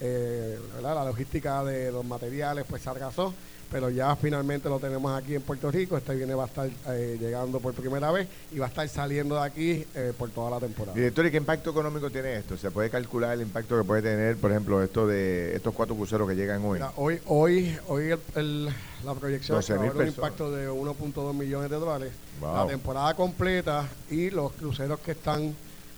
[0.00, 0.94] eh, ¿verdad?
[0.96, 3.32] la logística de los materiales, pues se atrasó.
[3.72, 5.96] Pero ya finalmente lo tenemos aquí en Puerto Rico.
[5.96, 9.34] Este viene va a estar eh, llegando por primera vez y va a estar saliendo
[9.34, 10.94] de aquí eh, por toda la temporada.
[10.94, 12.56] Director, ¿y qué impacto económico tiene esto?
[12.56, 16.28] ¿Se puede calcular el impacto que puede tener, por ejemplo, esto de estos cuatro cruceros
[16.28, 16.74] que llegan hoy?
[16.78, 18.64] Mira, hoy, hoy, hoy el- el-
[19.04, 22.12] la proyección es que va a 12.000 haber un impacto de 1.2 millones de dólares.
[22.40, 22.54] Wow.
[22.56, 25.56] La temporada completa y los cruceros que están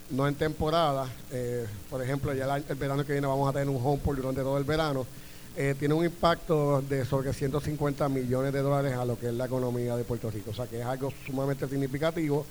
[0.09, 3.69] no en temporada, eh, por ejemplo, ya el, el verano que viene vamos a tener
[3.69, 5.05] un homeport durante todo el verano,
[5.55, 9.45] eh, tiene un impacto de sobre 150 millones de dólares a lo que es la
[9.45, 10.51] economía de Puerto Rico.
[10.51, 12.45] O sea que es algo sumamente significativo.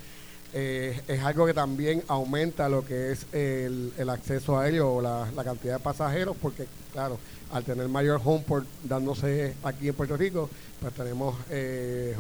[0.53, 5.29] Eh, es algo que también aumenta lo que es el, el acceso aéreo o la,
[5.35, 7.19] la cantidad de pasajeros, porque claro,
[7.53, 10.49] al tener mayor homeport dándose aquí en Puerto Rico,
[10.81, 11.37] pues tenemos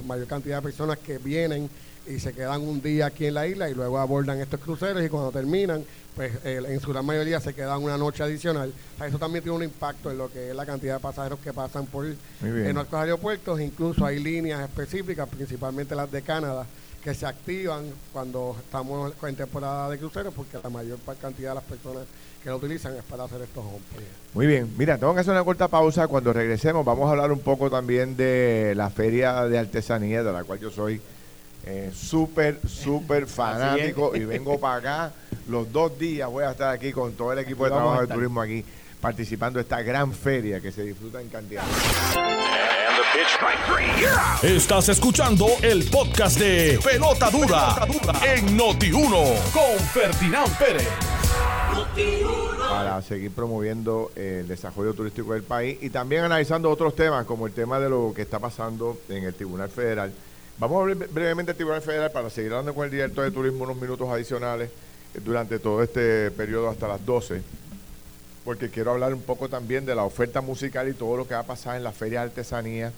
[0.05, 1.69] mayor cantidad de personas que vienen
[2.07, 5.09] y se quedan un día aquí en la isla y luego abordan estos cruceros y
[5.09, 8.73] cuando terminan, pues eh, en su gran mayoría se quedan una noche adicional.
[8.95, 11.39] O sea, eso también tiene un impacto en lo que es la cantidad de pasajeros
[11.41, 13.61] que pasan por en nuestros aeropuertos.
[13.61, 16.67] Incluso hay líneas específicas, principalmente las de Canadá,
[17.03, 21.65] que se activan cuando estamos en temporada de cruceros porque la mayor cantidad de las
[21.65, 22.05] personas
[22.43, 24.05] que lo utilizan es para hacer estos homeport.
[24.35, 26.07] Muy bien, mira, tengo que hacer una corta pausa.
[26.07, 30.45] Cuando regresemos vamos a hablar un poco también de la feria de artesanía, de la
[30.45, 31.01] cual yo soy
[31.67, 35.13] eh, súper, súper fanático y vengo para acá.
[35.49, 38.15] Los dos días voy a estar aquí con todo el equipo de Aquí trabajo de
[38.15, 38.65] turismo aquí
[39.01, 41.63] participando de esta gran feria que se disfruta en cantidad.
[44.43, 47.87] Estás escuchando el podcast de Pelota Dura,
[48.25, 50.89] en Noti1 con Ferdinand Pérez.
[52.69, 57.53] para seguir promoviendo el desarrollo turístico del país y también analizando otros temas como el
[57.53, 60.13] tema de lo que está pasando en el Tribunal Federal.
[60.59, 63.31] Vamos a hablar bre- brevemente del Tribunal Federal para seguir hablando con el director de
[63.31, 64.71] turismo unos minutos adicionales
[65.15, 67.43] eh, durante todo este periodo hasta las 12,
[68.45, 71.41] porque quiero hablar un poco también de la oferta musical y todo lo que va
[71.41, 72.93] a pasar en la Feria de Artesanía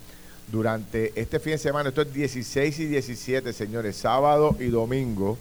[0.53, 1.88] durante este fin de semana.
[1.88, 5.37] Esto es 16 y 17, señores, sábado y domingo.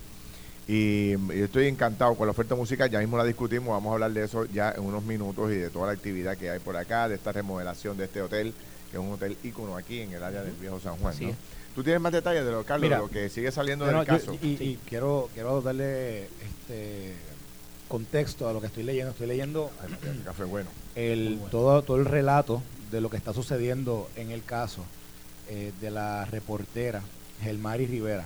[0.68, 4.26] Y, estoy encantado con la oferta musical, ya mismo la discutimos, vamos a hablar de
[4.26, 7.16] eso ya en unos minutos y de toda la actividad que hay por acá, de
[7.16, 8.54] esta remodelación de este hotel,
[8.92, 11.14] que es un hotel ícono aquí en el área del Viejo San Juan.
[11.28, 11.34] ¿no?
[11.78, 14.04] ¿Tú tienes más detalles de lo, Carlos, Mira, de lo que sigue saliendo del yo-
[14.04, 14.34] caso?
[14.42, 17.14] y, y quiero, quiero darle este
[17.88, 19.12] contexto a lo que estoy leyendo.
[19.12, 20.72] Estoy leyendo Ay, café bueno.
[20.96, 24.84] el, todo, todo el relato de lo que está sucediendo en el caso
[25.50, 27.04] eh, de la reportera
[27.44, 28.26] Gelmari Rivera,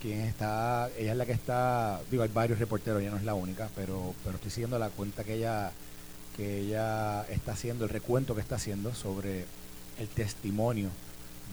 [0.00, 3.34] quien está, ella es la que está, digo, hay varios reporteros, ella no es la
[3.34, 5.70] única, pero, pero estoy siguiendo la cuenta que ella,
[6.34, 9.44] que ella está haciendo, el recuento que está haciendo sobre
[9.98, 10.88] el testimonio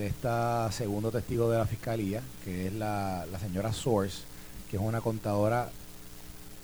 [0.02, 4.24] de esta segundo testigo de la fiscalía, que es la, señora Source,
[4.70, 5.70] que es una contadora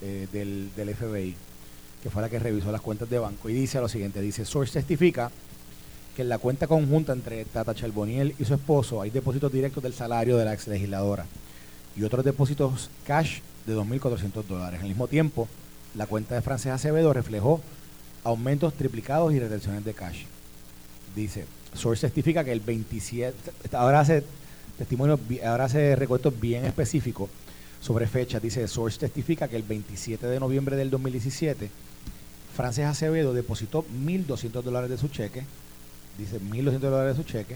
[0.01, 1.35] eh, del, del FBI,
[2.01, 4.73] que fue la que revisó las cuentas de banco, y dice lo siguiente, dice, Source
[4.73, 5.29] testifica
[6.15, 9.93] que en la cuenta conjunta entre Tata Charboniel y su esposo hay depósitos directos del
[9.93, 11.27] salario de la ex legisladora
[11.95, 14.81] y otros depósitos cash de 2.400 dólares.
[14.81, 15.47] Al mismo tiempo,
[15.93, 17.61] la cuenta de Frances Acevedo reflejó
[18.23, 20.23] aumentos triplicados y retenciones de cash.
[21.15, 23.35] Dice, Source testifica que el 27,
[23.73, 24.23] ahora hace
[24.77, 27.29] testimonio, ahora hace recuentos bien específicos
[27.81, 28.41] sobre fechas.
[28.41, 31.69] Dice, Source testifica que el 27 de noviembre del 2017,
[32.55, 35.43] Frances Acevedo depositó 1.200 dólares de su cheque,
[36.17, 37.55] dice 1.200 dólares de su cheque,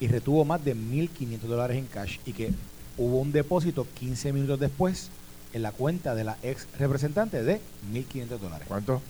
[0.00, 2.50] y retuvo más de 1.500 dólares en cash y que
[2.96, 5.10] hubo un depósito 15 minutos después
[5.52, 7.60] en la cuenta de la ex representante de
[7.92, 8.66] 1.500 dólares.
[8.68, 9.00] ¿Cuánto?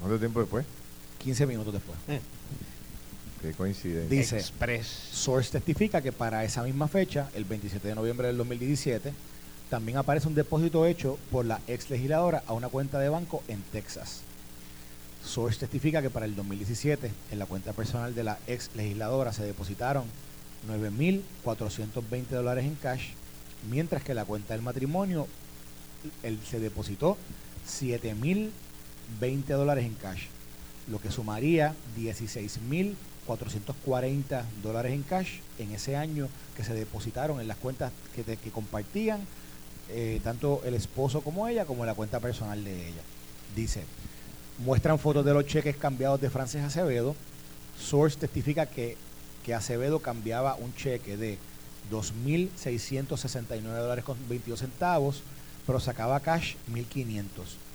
[0.00, 0.66] ¿Cuánto tiempo después?
[1.18, 1.98] 15 minutos después.
[3.40, 4.18] Qué coincidencia.
[4.18, 4.86] Dice, Express.
[4.86, 9.12] Source testifica que para esa misma fecha, el 27 de noviembre del 2017,
[9.70, 13.62] también aparece un depósito hecho por la ex legisladora a una cuenta de banco en
[13.72, 14.22] Texas.
[15.24, 19.44] Source testifica que para el 2017, en la cuenta personal de la ex legisladora se
[19.44, 20.04] depositaron
[20.66, 23.10] 9.420 dólares en cash,
[23.70, 25.26] mientras que en la cuenta del matrimonio
[26.22, 27.18] él se depositó
[27.68, 28.50] 7.020
[29.48, 30.24] dólares en cash,
[30.88, 31.74] lo que sumaría
[33.28, 38.36] 16.440 dólares en cash en ese año que se depositaron en las cuentas que, te-
[38.50, 39.20] compartían
[39.90, 43.02] eh, tanto el esposo como ella, como la cuenta personal de ella.
[43.54, 43.84] Dice,
[44.64, 47.14] muestran fotos de los cheques cambiados de Frances Acevedo.
[47.80, 48.96] Source testifica que
[49.44, 51.38] que Acevedo cambiaba un cheque de
[51.90, 55.22] 2.669 dólares con 22 centavos,
[55.66, 57.24] pero sacaba cash 1.500,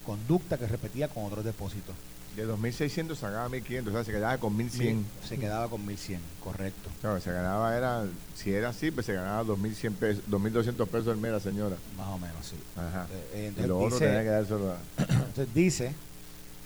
[0.06, 1.96] conducta que repetía con otros depósitos.
[2.36, 5.04] De 2.600 sacaba 1.500, o sea, se quedaba con 1.100.
[5.28, 6.90] Se quedaba con 1.100, correcto.
[7.02, 11.18] Claro, se ganaba, era, si era así, pues se ganaba 2.100 pesos, 2.200 pesos al
[11.18, 11.76] mes la señora.
[11.96, 12.56] Más o menos, sí.
[12.76, 13.06] Ajá.
[13.34, 14.78] Eh, y lo otro dice- tenía que dárselo a...
[14.98, 15.94] Entonces dice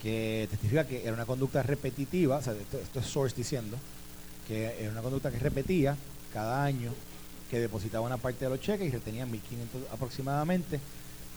[0.01, 3.77] que testifica que era una conducta repetitiva, o sea, esto, esto es Source diciendo,
[4.47, 5.97] que era una conducta que repetía
[6.31, 6.93] cada año,
[7.51, 9.39] que depositaba una parte de los cheques y retenía 1.500
[9.91, 10.79] aproximadamente,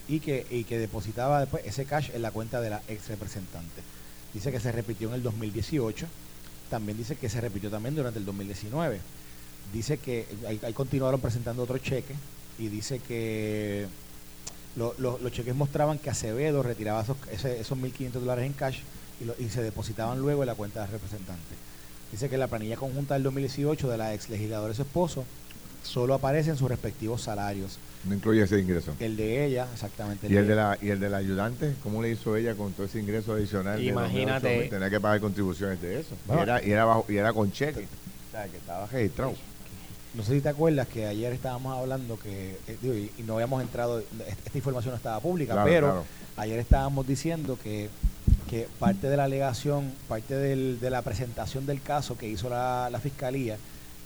[0.09, 3.83] y que, y que depositaba después ese cash en la cuenta de la ex representante.
[4.35, 6.07] Dice que se repitió en el 2018,
[6.71, 9.01] también dice que se repitió también durante el 2019.
[9.73, 12.14] Dice que ahí, continuaron presentando otro cheque
[12.59, 13.87] y dice que
[14.77, 18.79] lo- lo- los cheques mostraban que Acevedo retiraba esos, esos 1.500 dólares en cash
[19.38, 21.55] y, se depositaban luego en la cuenta del representante.
[22.12, 25.25] Dice que la planilla conjunta del 2018 de la ex legisladora su esposo
[25.83, 27.79] solo aparecen sus respectivos salarios.
[28.05, 28.95] No incluye ese ingreso.
[28.99, 30.27] El de ella, exactamente.
[30.29, 31.75] ¿Y el, de la, ¿Y el del ayudante?
[31.83, 33.79] ¿Cómo le hizo ella con todo ese ingreso adicional?
[33.79, 34.66] de Imagínate.
[34.66, 34.71] 2.800?
[34.71, 36.14] Tenía que pagar contribuciones de eso.
[36.27, 36.40] Bueno.
[36.40, 37.87] y, era, y, era bajo- y era con cheque.
[38.29, 39.35] O sea, que estaba registrado.
[40.14, 43.35] No sé si te acuerdas que ayer estábamos hablando que, eh, digo, y, y no
[43.35, 46.05] habíamos entrado, esta información no estaba pública, Claro, pero claro.
[46.37, 47.90] ayer estábamos diciendo que,
[48.49, 52.88] que parte de la alegación, parte del- de la presentación del caso que hizo la,
[52.90, 53.57] la fiscalía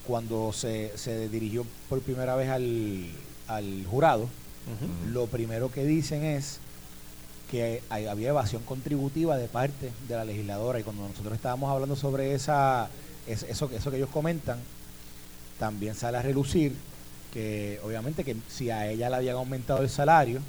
[0.07, 3.05] cuando se, se dirigió por primera vez al,
[3.47, 4.27] al jurado,
[5.11, 6.57] lo primero que dicen es
[7.51, 10.79] que hay- había evasión contributiva de parte de la legisladora.
[10.79, 12.89] Y cuando nosotros estábamos hablando sobre esa
[13.27, 14.59] es- eso, eso que ellos comentan,
[15.59, 16.73] también sale a relucir
[17.33, 20.39] que obviamente que si a ella le habían aumentado el salario,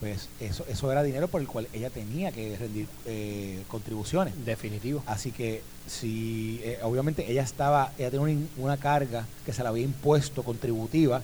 [0.00, 4.34] pues eso, eso era dinero por el cual ella tenía que rendir eh, contribuciones.
[4.44, 5.02] Definitivo.
[5.06, 9.84] Así que si eh, obviamente ella estaba, ella tenía una, carga que se le había
[9.84, 11.22] impuesto contributiva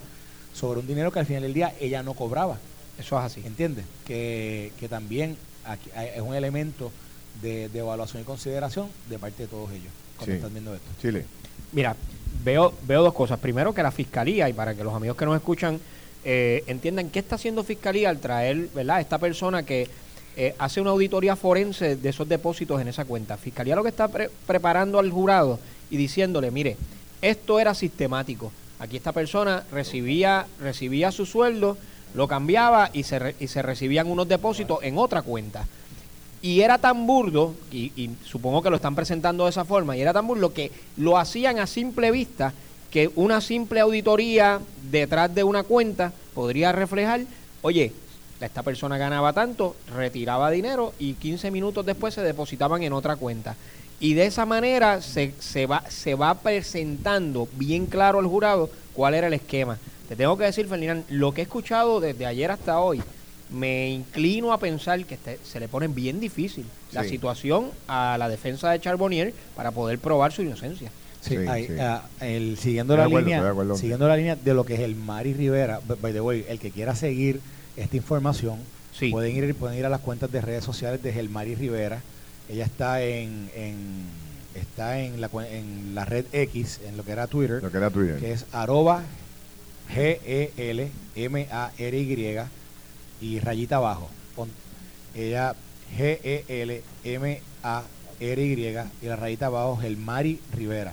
[0.55, 2.59] sobre un dinero que al final del día ella no cobraba.
[2.99, 3.43] Eso es así.
[3.45, 3.85] ¿Entiendes?
[4.07, 6.91] Que, que también aquí hay- es un elemento
[7.43, 10.37] de, de evaluación y consideración de parte de todos ellos cuando Sí.
[10.37, 10.89] están viendo esto.
[11.01, 11.25] Chile.
[11.73, 11.97] Mira,
[12.45, 13.39] veo, veo dos cosas.
[13.39, 15.81] Primero, que la fiscalía, y para que los amigos que nos escuchan
[16.25, 19.01] eh, entiendan qué está haciendo fiscalía al traer, ¿verdad?
[19.01, 19.89] Esta persona que
[20.37, 23.37] eh, hace una auditoría forense de esos depósitos en esa cuenta.
[23.37, 25.59] Fiscalía lo que está pre- preparando al jurado
[25.91, 26.77] y diciéndole, mire,
[27.21, 28.51] esto era sistemático.
[28.79, 31.77] Aquí esta persona recibía, recibía su sueldo,
[32.15, 35.67] lo cambiaba y se, re- y se recibían unos depósitos en otra cuenta.
[36.41, 40.01] Y era tan burdo, y, y supongo que lo están presentando de esa forma, y
[40.01, 42.53] era tan burdo que lo hacían a simple vista
[42.93, 47.23] que una simple auditoría detrás de una cuenta podría reflejar,
[47.63, 47.93] oye,
[48.41, 53.57] esta persona ganaba tanto, retiraba dinero y 15 minutos después se depositaban en otra cuenta.
[53.99, 59.15] Y de esa manera se, se, va, se va presentando bien claro al jurado cuál
[59.15, 59.79] era el esquema.
[60.09, 63.01] Te tengo que decir, Ferdinand, lo que he escuchado desde ayer hasta hoy,
[63.49, 68.29] me inclino a pensar que este- se le pone bien difícil la situación a la
[68.29, 70.91] defensa de Charbonnier para poder probar su inocencia.
[71.23, 71.75] Sí, sí.
[71.81, 75.33] ah, el, siguiendo, la acuerdo, línea, siguiendo la línea de lo que es el Mari
[75.35, 77.41] Rivera, by the way, el que quiera seguir
[77.77, 78.59] esta información,
[78.93, 79.11] Sí.
[79.11, 82.03] pueden ir pueden ir a las cuentas de redes sociales de Gelmari Rivera.
[82.51, 83.77] Ella está en, en
[84.55, 87.89] está en la, en la red X, en lo que era Twitter, Lo que era
[87.89, 88.19] Twitter.
[88.19, 89.03] que es arroba
[91.15, 92.39] G-E-L-M-A-R-Y
[93.21, 94.09] y rayita abajo.
[94.37, 94.51] Pon-
[95.15, 95.55] ella
[95.97, 96.83] G-E-L-M-A-R-Y
[99.03, 100.93] y la rayita abajo Gelmari Rivera.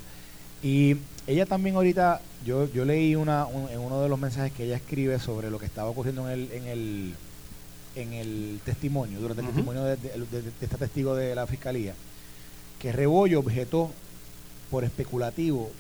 [0.62, 4.66] Y ella también ahorita, yo, yo leí una, un- en uno de los mensajes que
[4.66, 7.14] ella escribe sobre lo que estaba ocurriendo en el, en el,
[7.96, 11.94] en el testimonio, durante el testimonio de, de- de- de este testigo de la fiscalía,
[12.80, 13.92] que Rebollo objetó
[14.70, 15.72] por especulativo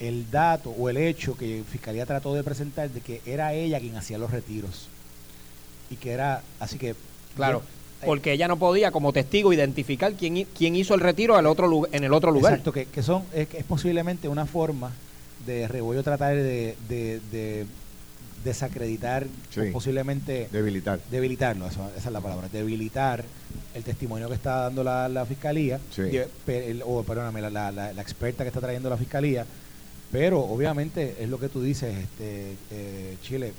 [0.00, 3.96] el dato o el hecho que Fiscalía trató de presentar de que era ella quien
[3.96, 4.88] hacía los retiros.
[5.90, 6.94] Y que era, así que...
[7.34, 11.46] Claro, yo- porque ella no podía como testigo identificar quién, quién hizo el retiro al
[11.46, 12.52] otro en el otro lugar.
[12.54, 14.92] Exacto, que, que son, es, posiblemente una forma
[15.46, 17.66] de Rebollo tratar de, de- de
[18.44, 19.60] desacreditar Sí.
[19.60, 21.00] o posiblemente Debilitar.
[21.10, 23.24] debilitarlo, eso- esa es la palabra, debilitar
[23.74, 26.02] el testimonio que está dando la, la fiscalía, Sí.
[26.84, 29.44] o perdóname, la, la- la- la experta que está trayendo la fiscalía,
[30.12, 33.52] pero obviamente es lo que tú dices, este eh, Chile,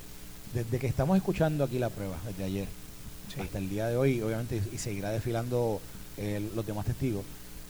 [0.54, 2.66] desde que estamos escuchando aquí la prueba, desde ayer,
[3.38, 5.80] hasta el día de hoy, obviamente, y seguirá desfilando
[6.16, 7.24] eh, los demás testigos,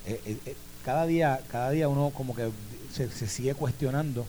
[0.07, 2.51] eh, eh, eh, cada día, cada día uno como que
[2.93, 4.27] se, se sigue cuestionando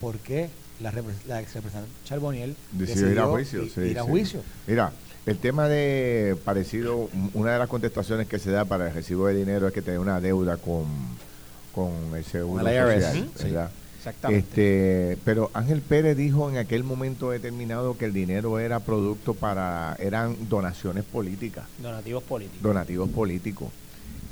[0.00, 0.48] por qué
[0.80, 0.92] la,
[1.26, 3.64] la ex representante Charboniel Decidió ir a juicio.
[3.68, 4.08] sí, ir a sí.
[4.08, 4.42] juicio.
[4.66, 4.92] Mira,
[5.26, 9.34] el tema de parecido, una de las contestaciones que se da para el recibo de
[9.34, 10.86] dinero es que tiene una deuda con,
[11.74, 13.70] con el seguro Con el IRS, social.
[14.08, 15.12] Exactamente.
[15.12, 19.96] Este, pero Ángel Pérez dijo en aquel momento determinado que el dinero era producto para,
[19.98, 22.62] eran donaciones políticas, Donativos políticos.
[22.62, 23.68] donativos políticos.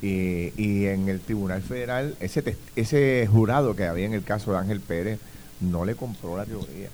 [0.02, 4.58] Y, y en el Tribunal Federal, ese, ese jurado que había en el caso de
[4.58, 5.18] Ángel Pérez
[5.60, 6.88] no le compró la teoría.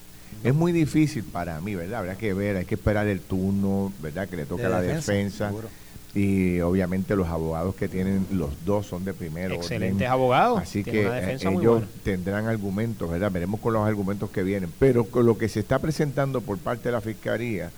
[0.45, 2.01] Es muy difícil para mí, ¿verdad?
[2.01, 4.29] Habrá que ver, hay que esperar el turno, ¿verdad?
[4.29, 5.69] Que le toca la defensa, defensa.
[6.15, 9.55] Y obviamente los abogados que tienen, los dos son de primero.
[9.55, 10.13] Excelentes orden.
[10.13, 10.61] abogados.
[10.61, 13.31] Así que eh, ellos tendrán argumentos, ¿verdad?
[13.31, 14.71] Veremos con los argumentos que vienen.
[14.79, 17.71] Pero con lo que se está presentando por parte de la Fiscalía,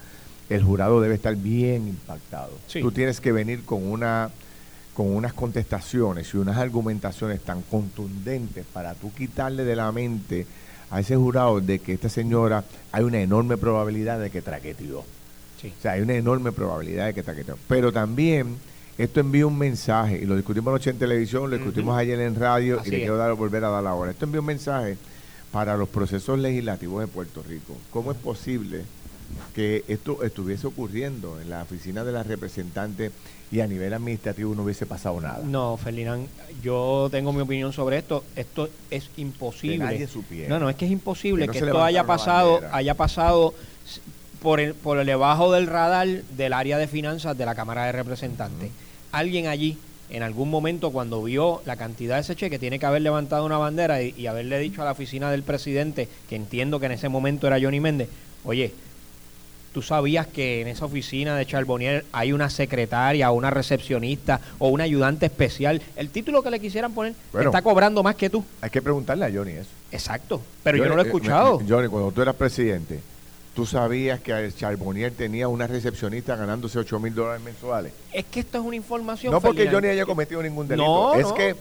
[0.51, 2.51] el jurado debe estar bien impactado.
[2.67, 2.81] Sí.
[2.81, 4.31] Tú tienes que venir con una
[4.95, 10.47] con unas contestaciones y unas argumentaciones tan contundentes para tú quitarle de la mente
[10.91, 15.05] a ese jurado de que esta señora hay una enorme probabilidad de que traqueteó.
[15.61, 15.73] Sí.
[15.79, 17.57] O sea, hay una enorme probabilidad de que traqueteó.
[17.69, 18.57] Pero también
[18.97, 22.81] esto envía un mensaje, y lo discutimos anoche en televisión, lo discutimos ayer en radio,
[22.81, 24.13] Así y le quiero dar, volver a dar ahora.
[24.13, 24.97] Esto envía un mensaje
[25.51, 27.77] para los procesos legislativos de Puerto Rico.
[27.91, 28.83] ¿Cómo es posible
[29.55, 33.11] que esto estuviese ocurriendo en la oficina de la representante
[33.51, 35.43] y a nivel administrativo no hubiese pasado nada?
[35.45, 36.29] No, Ferdinand,
[36.63, 38.25] yo tengo mi opinión sobre esto.
[38.37, 39.79] Esto es imposible.
[39.79, 40.49] Que nadie supiera.
[40.49, 43.55] No, no, es que es imposible Que no que, esto haya la pasado, haya pasado
[44.45, 47.93] por el, por el debajo del radar del área de finanzas de la Cámara de
[47.93, 48.71] Representantes.
[49.11, 49.79] Alguien allí,
[50.11, 53.57] en algún momento, cuando vio la cantidad de ese cheque, tiene que haber levantado una
[53.59, 57.09] bandera y, y haberle dicho a la oficina del presidente, que entiendo que en ese
[57.09, 58.09] momento era Johnny Méndez,
[58.45, 58.73] oye,
[59.73, 64.69] ¿Tú sabías que en esa oficina de Charbonnier hay una secretaria o una recepcionista o
[64.69, 65.83] un ayudante especial?
[65.97, 67.51] El título que le quisieran poner Bueno.
[67.51, 68.45] está cobrando más que tú.
[68.61, 69.71] Hay que preguntarle a Johnny eso.
[69.91, 70.41] Exacto.
[70.63, 71.59] Pero yo no lo he eh, escuchado.
[71.59, 73.01] me- Johnny, cuando tú eras presidente,
[73.55, 77.93] ¿tú sabías que el Charbonnier tenía una recepcionista ganándose 8 mil dólares mensuales?
[78.13, 79.33] Es que esto es una información.
[79.33, 79.77] No porque Ferdinand.
[79.85, 80.85] Johnny haya cometido ningún delito.
[80.87, 81.35] No, es no.
[81.35, 81.55] que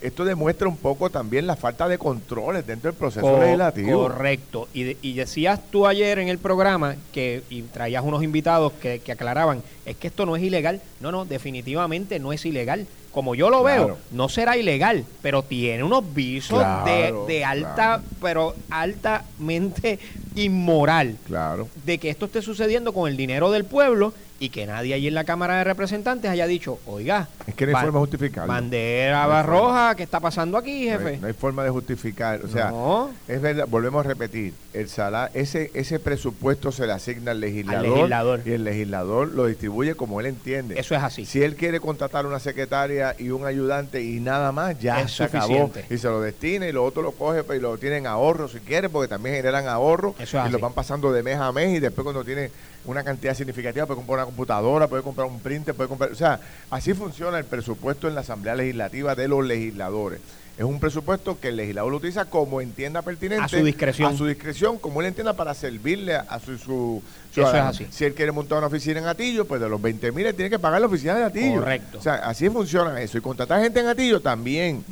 [0.00, 4.02] esto demuestra un poco también la falta de controles dentro del proceso Co- legislativo.
[4.02, 4.68] Correcto.
[4.74, 8.98] Y, de- y decías tú ayer en el programa que y traías unos invitados que,
[8.98, 10.80] que aclaraban, es que esto no es ilegal.
[11.00, 12.86] No, no, definitivamente no es ilegal.
[13.14, 13.86] Como yo lo Claro.
[13.86, 18.02] veo, no será ilegal, pero tiene unos visos Claro, de, de alta, claro.
[18.20, 20.00] pero altamente
[20.34, 21.16] inmoral.
[21.26, 21.68] Claro.
[21.86, 24.12] de que esto esté sucediendo con el dinero del pueblo
[24.44, 27.76] y que nadie allí en la Cámara de Representantes haya dicho, oiga, Es que no
[27.76, 28.52] hay forma de justificarlo.
[28.52, 31.16] bandera No roja, ¿qué está pasando aquí, No hay, jefe?
[31.18, 32.40] no hay forma de justificar.
[32.44, 33.10] O sea, No.
[33.26, 37.88] es verdad, volvemos a repetir, el sala, ese, ese presupuesto se le asigna al legislador,
[37.96, 38.40] legislador.
[38.44, 40.78] y el legislador lo distribuye como él entiende.
[40.78, 41.24] Eso es así.
[41.24, 45.24] Si él quiere contratar una secretaria y un ayudante y nada más, ya Es se
[45.24, 45.46] acabó.
[45.46, 45.86] suficiente.
[45.94, 48.58] Y se lo destina y lo otro lo coge pues, y lo tienen ahorro si
[48.58, 51.76] quiere, porque también generan ahorro Eso es y lo van pasando de mes a mes
[51.76, 52.50] y después cuando tiene
[52.86, 56.10] una cantidad significativa puede comprar una computadora, puede comprar un printer, puede comprar...
[56.10, 60.20] O sea, así funciona el presupuesto en la Asamblea Legislativa de los legisladores.
[60.56, 63.44] Es un presupuesto que el legislador lo utiliza como entienda pertinente.
[63.44, 64.14] A su discreción.
[64.14, 67.70] A su discreción, como él entienda para servirle a, su, su es ciudadano.
[67.70, 67.88] así.
[67.90, 70.60] Si él quiere montar una oficina en Atillo, pues de los 20 mil tiene que
[70.60, 71.58] pagar la oficina de Atillo.
[71.58, 71.98] Correcto.
[71.98, 73.18] O sea, así funciona eso.
[73.18, 74.84] Y contratar gente en Atillo también,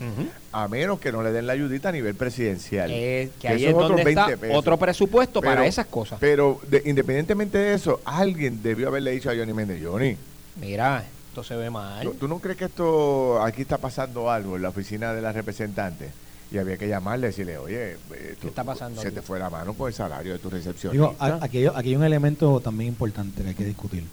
[0.51, 2.91] a menos que no le den la ayudita a nivel presidencial.
[2.93, 4.57] Eh, que Que ahí eso es donde está 20 pesos.
[4.59, 6.19] otro presupuesto para esas cosas.
[6.19, 10.17] Pero de- independientemente de eso, alguien debió haberle dicho a Johnny Méndez, Johnny,
[10.61, 12.03] Mira, esto se ve mal.
[12.05, 15.33] ¿tú, tú no crees que esto, aquí está pasando algo en la oficina de la
[15.33, 16.11] representante?
[16.51, 19.14] Y había que llamarle y decirle, oye, eh, tú- está pasando Se aquí?
[19.14, 20.51] te fue la mano con el salario de tu.
[20.91, 24.05] Digo, aquí, hay- aquí hay un elemento también importante que hay que discutir.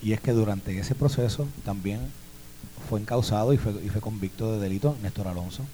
[0.00, 1.98] Y es que durante ese proceso también
[2.88, 5.64] fue encausado y fue, y fue convicto de delito Néstor Alonso.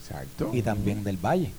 [0.00, 0.50] Exacto.
[0.52, 1.52] Y también del Valle.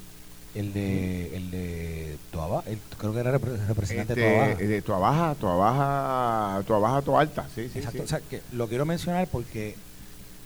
[0.55, 4.51] El de, el de Toaba, el- creo que era repre- representante de Toa Baja.
[4.51, 8.03] Este, de Toa Baja, Toa Baja, Toa Baja, Toa Alta, sí, sí, Exacto, sí.
[8.03, 9.75] o sea, que lo quiero mencionar porque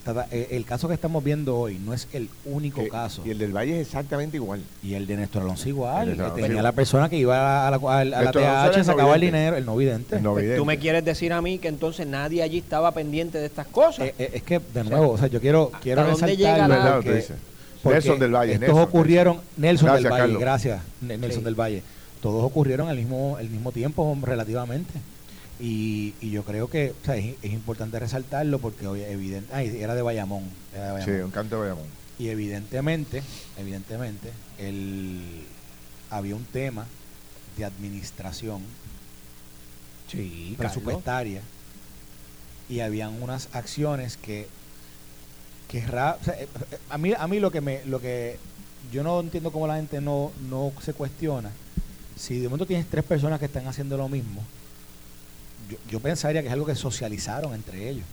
[0.05, 3.21] tata- eh, el caso que estamos viendo hoy no es el único Eh, caso.
[3.25, 4.61] Y el del Valle es exactamente igual.
[4.81, 6.07] Y el de Néstor Alonso igual.
[6.07, 6.63] El Alonso tenía igual.
[6.63, 9.65] la persona que iba a la, a la, a la TH, sacaba el dinero, el
[9.65, 10.15] no vidente.
[10.15, 10.55] El no vidente.
[10.55, 14.05] Tú me quieres decir a mí que entonces nadie allí estaba pendiente de estas cosas.
[14.07, 16.37] Eh, eh, es que, de nuevo, o sea, yo quiero, quiero dónde
[17.93, 18.53] Nelson del Valle.
[18.53, 20.41] Estos Nelson, ocurrieron, Nelson Gracias, del Valle, Carlos.
[20.41, 21.45] gracias, Ne- Nelson Sí.
[21.45, 21.83] del Valle.
[22.21, 24.93] Todos ocurrieron al mismo, el mismo tiempo relativamente.
[25.59, 29.77] Y, y yo creo que o sea, es, es importante resaltarlo porque hoy evidente, ay,
[29.81, 31.25] era de Bayamón, era de Sí, Bayamón.
[31.25, 31.88] un canto de Bayamón.
[32.19, 33.23] Y evidentemente,
[33.57, 35.19] evidentemente, el,
[36.11, 36.85] había un tema
[37.57, 38.61] de administración
[40.11, 41.41] sí, presupuestaria
[42.69, 44.47] y habían unas acciones que
[45.68, 48.38] que ra- o sea, eh, eh, a mí a mí lo que me lo que
[48.91, 51.49] yo no entiendo cómo la gente no no se cuestiona
[52.15, 54.41] si de momento tienes tres personas que están haciendo lo mismo
[55.70, 58.05] yo, yo pensaría que es algo que socializaron entre ellos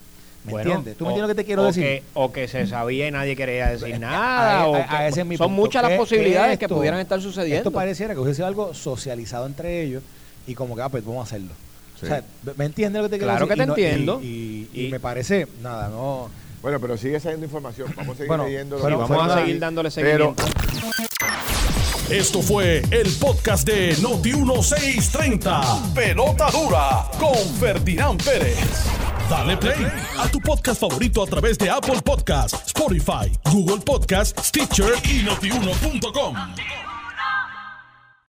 [0.45, 0.99] ¿Me Bueno, entiendes?
[0.99, 1.83] ¿Tú me entiendes lo que te quiero o decir?
[1.85, 4.61] Que, o que se sabía y nadie quería decir nada.
[4.61, 5.63] a- o a- a ese es mi son punto.
[5.63, 7.57] muchas las posibilidades que, pudieran estar sucediendo.
[7.57, 10.03] Esto pareciera que hubiese sido algo socializado entre ellos
[10.47, 11.55] y como que, ah, pues vamos a hacerlo.
[11.99, 12.05] Sí.
[12.05, 12.23] O sea,
[12.59, 13.55] ¿me entiendes lo que te quiero Claro decir?
[13.55, 14.21] que te Y no- entiendo.
[14.23, 16.29] Y Y- me parece, nada, no...
[16.65, 17.93] Bueno, pero sigue saliendo información.
[17.95, 18.79] Vamos a seguir Bueno, leyendo.
[18.83, 20.45] pero vamos a seguir dándole Pero seguimiento.
[22.09, 25.93] Esto fue el podcast de Noti 1630.
[25.95, 28.57] Pelota dura con Ferdinand Pérez.
[29.29, 29.87] Dale play
[30.19, 36.35] a tu podcast favorito a través de Apple Podcasts, Spotify, Google Podcasts, Stitcher y notiuno.com.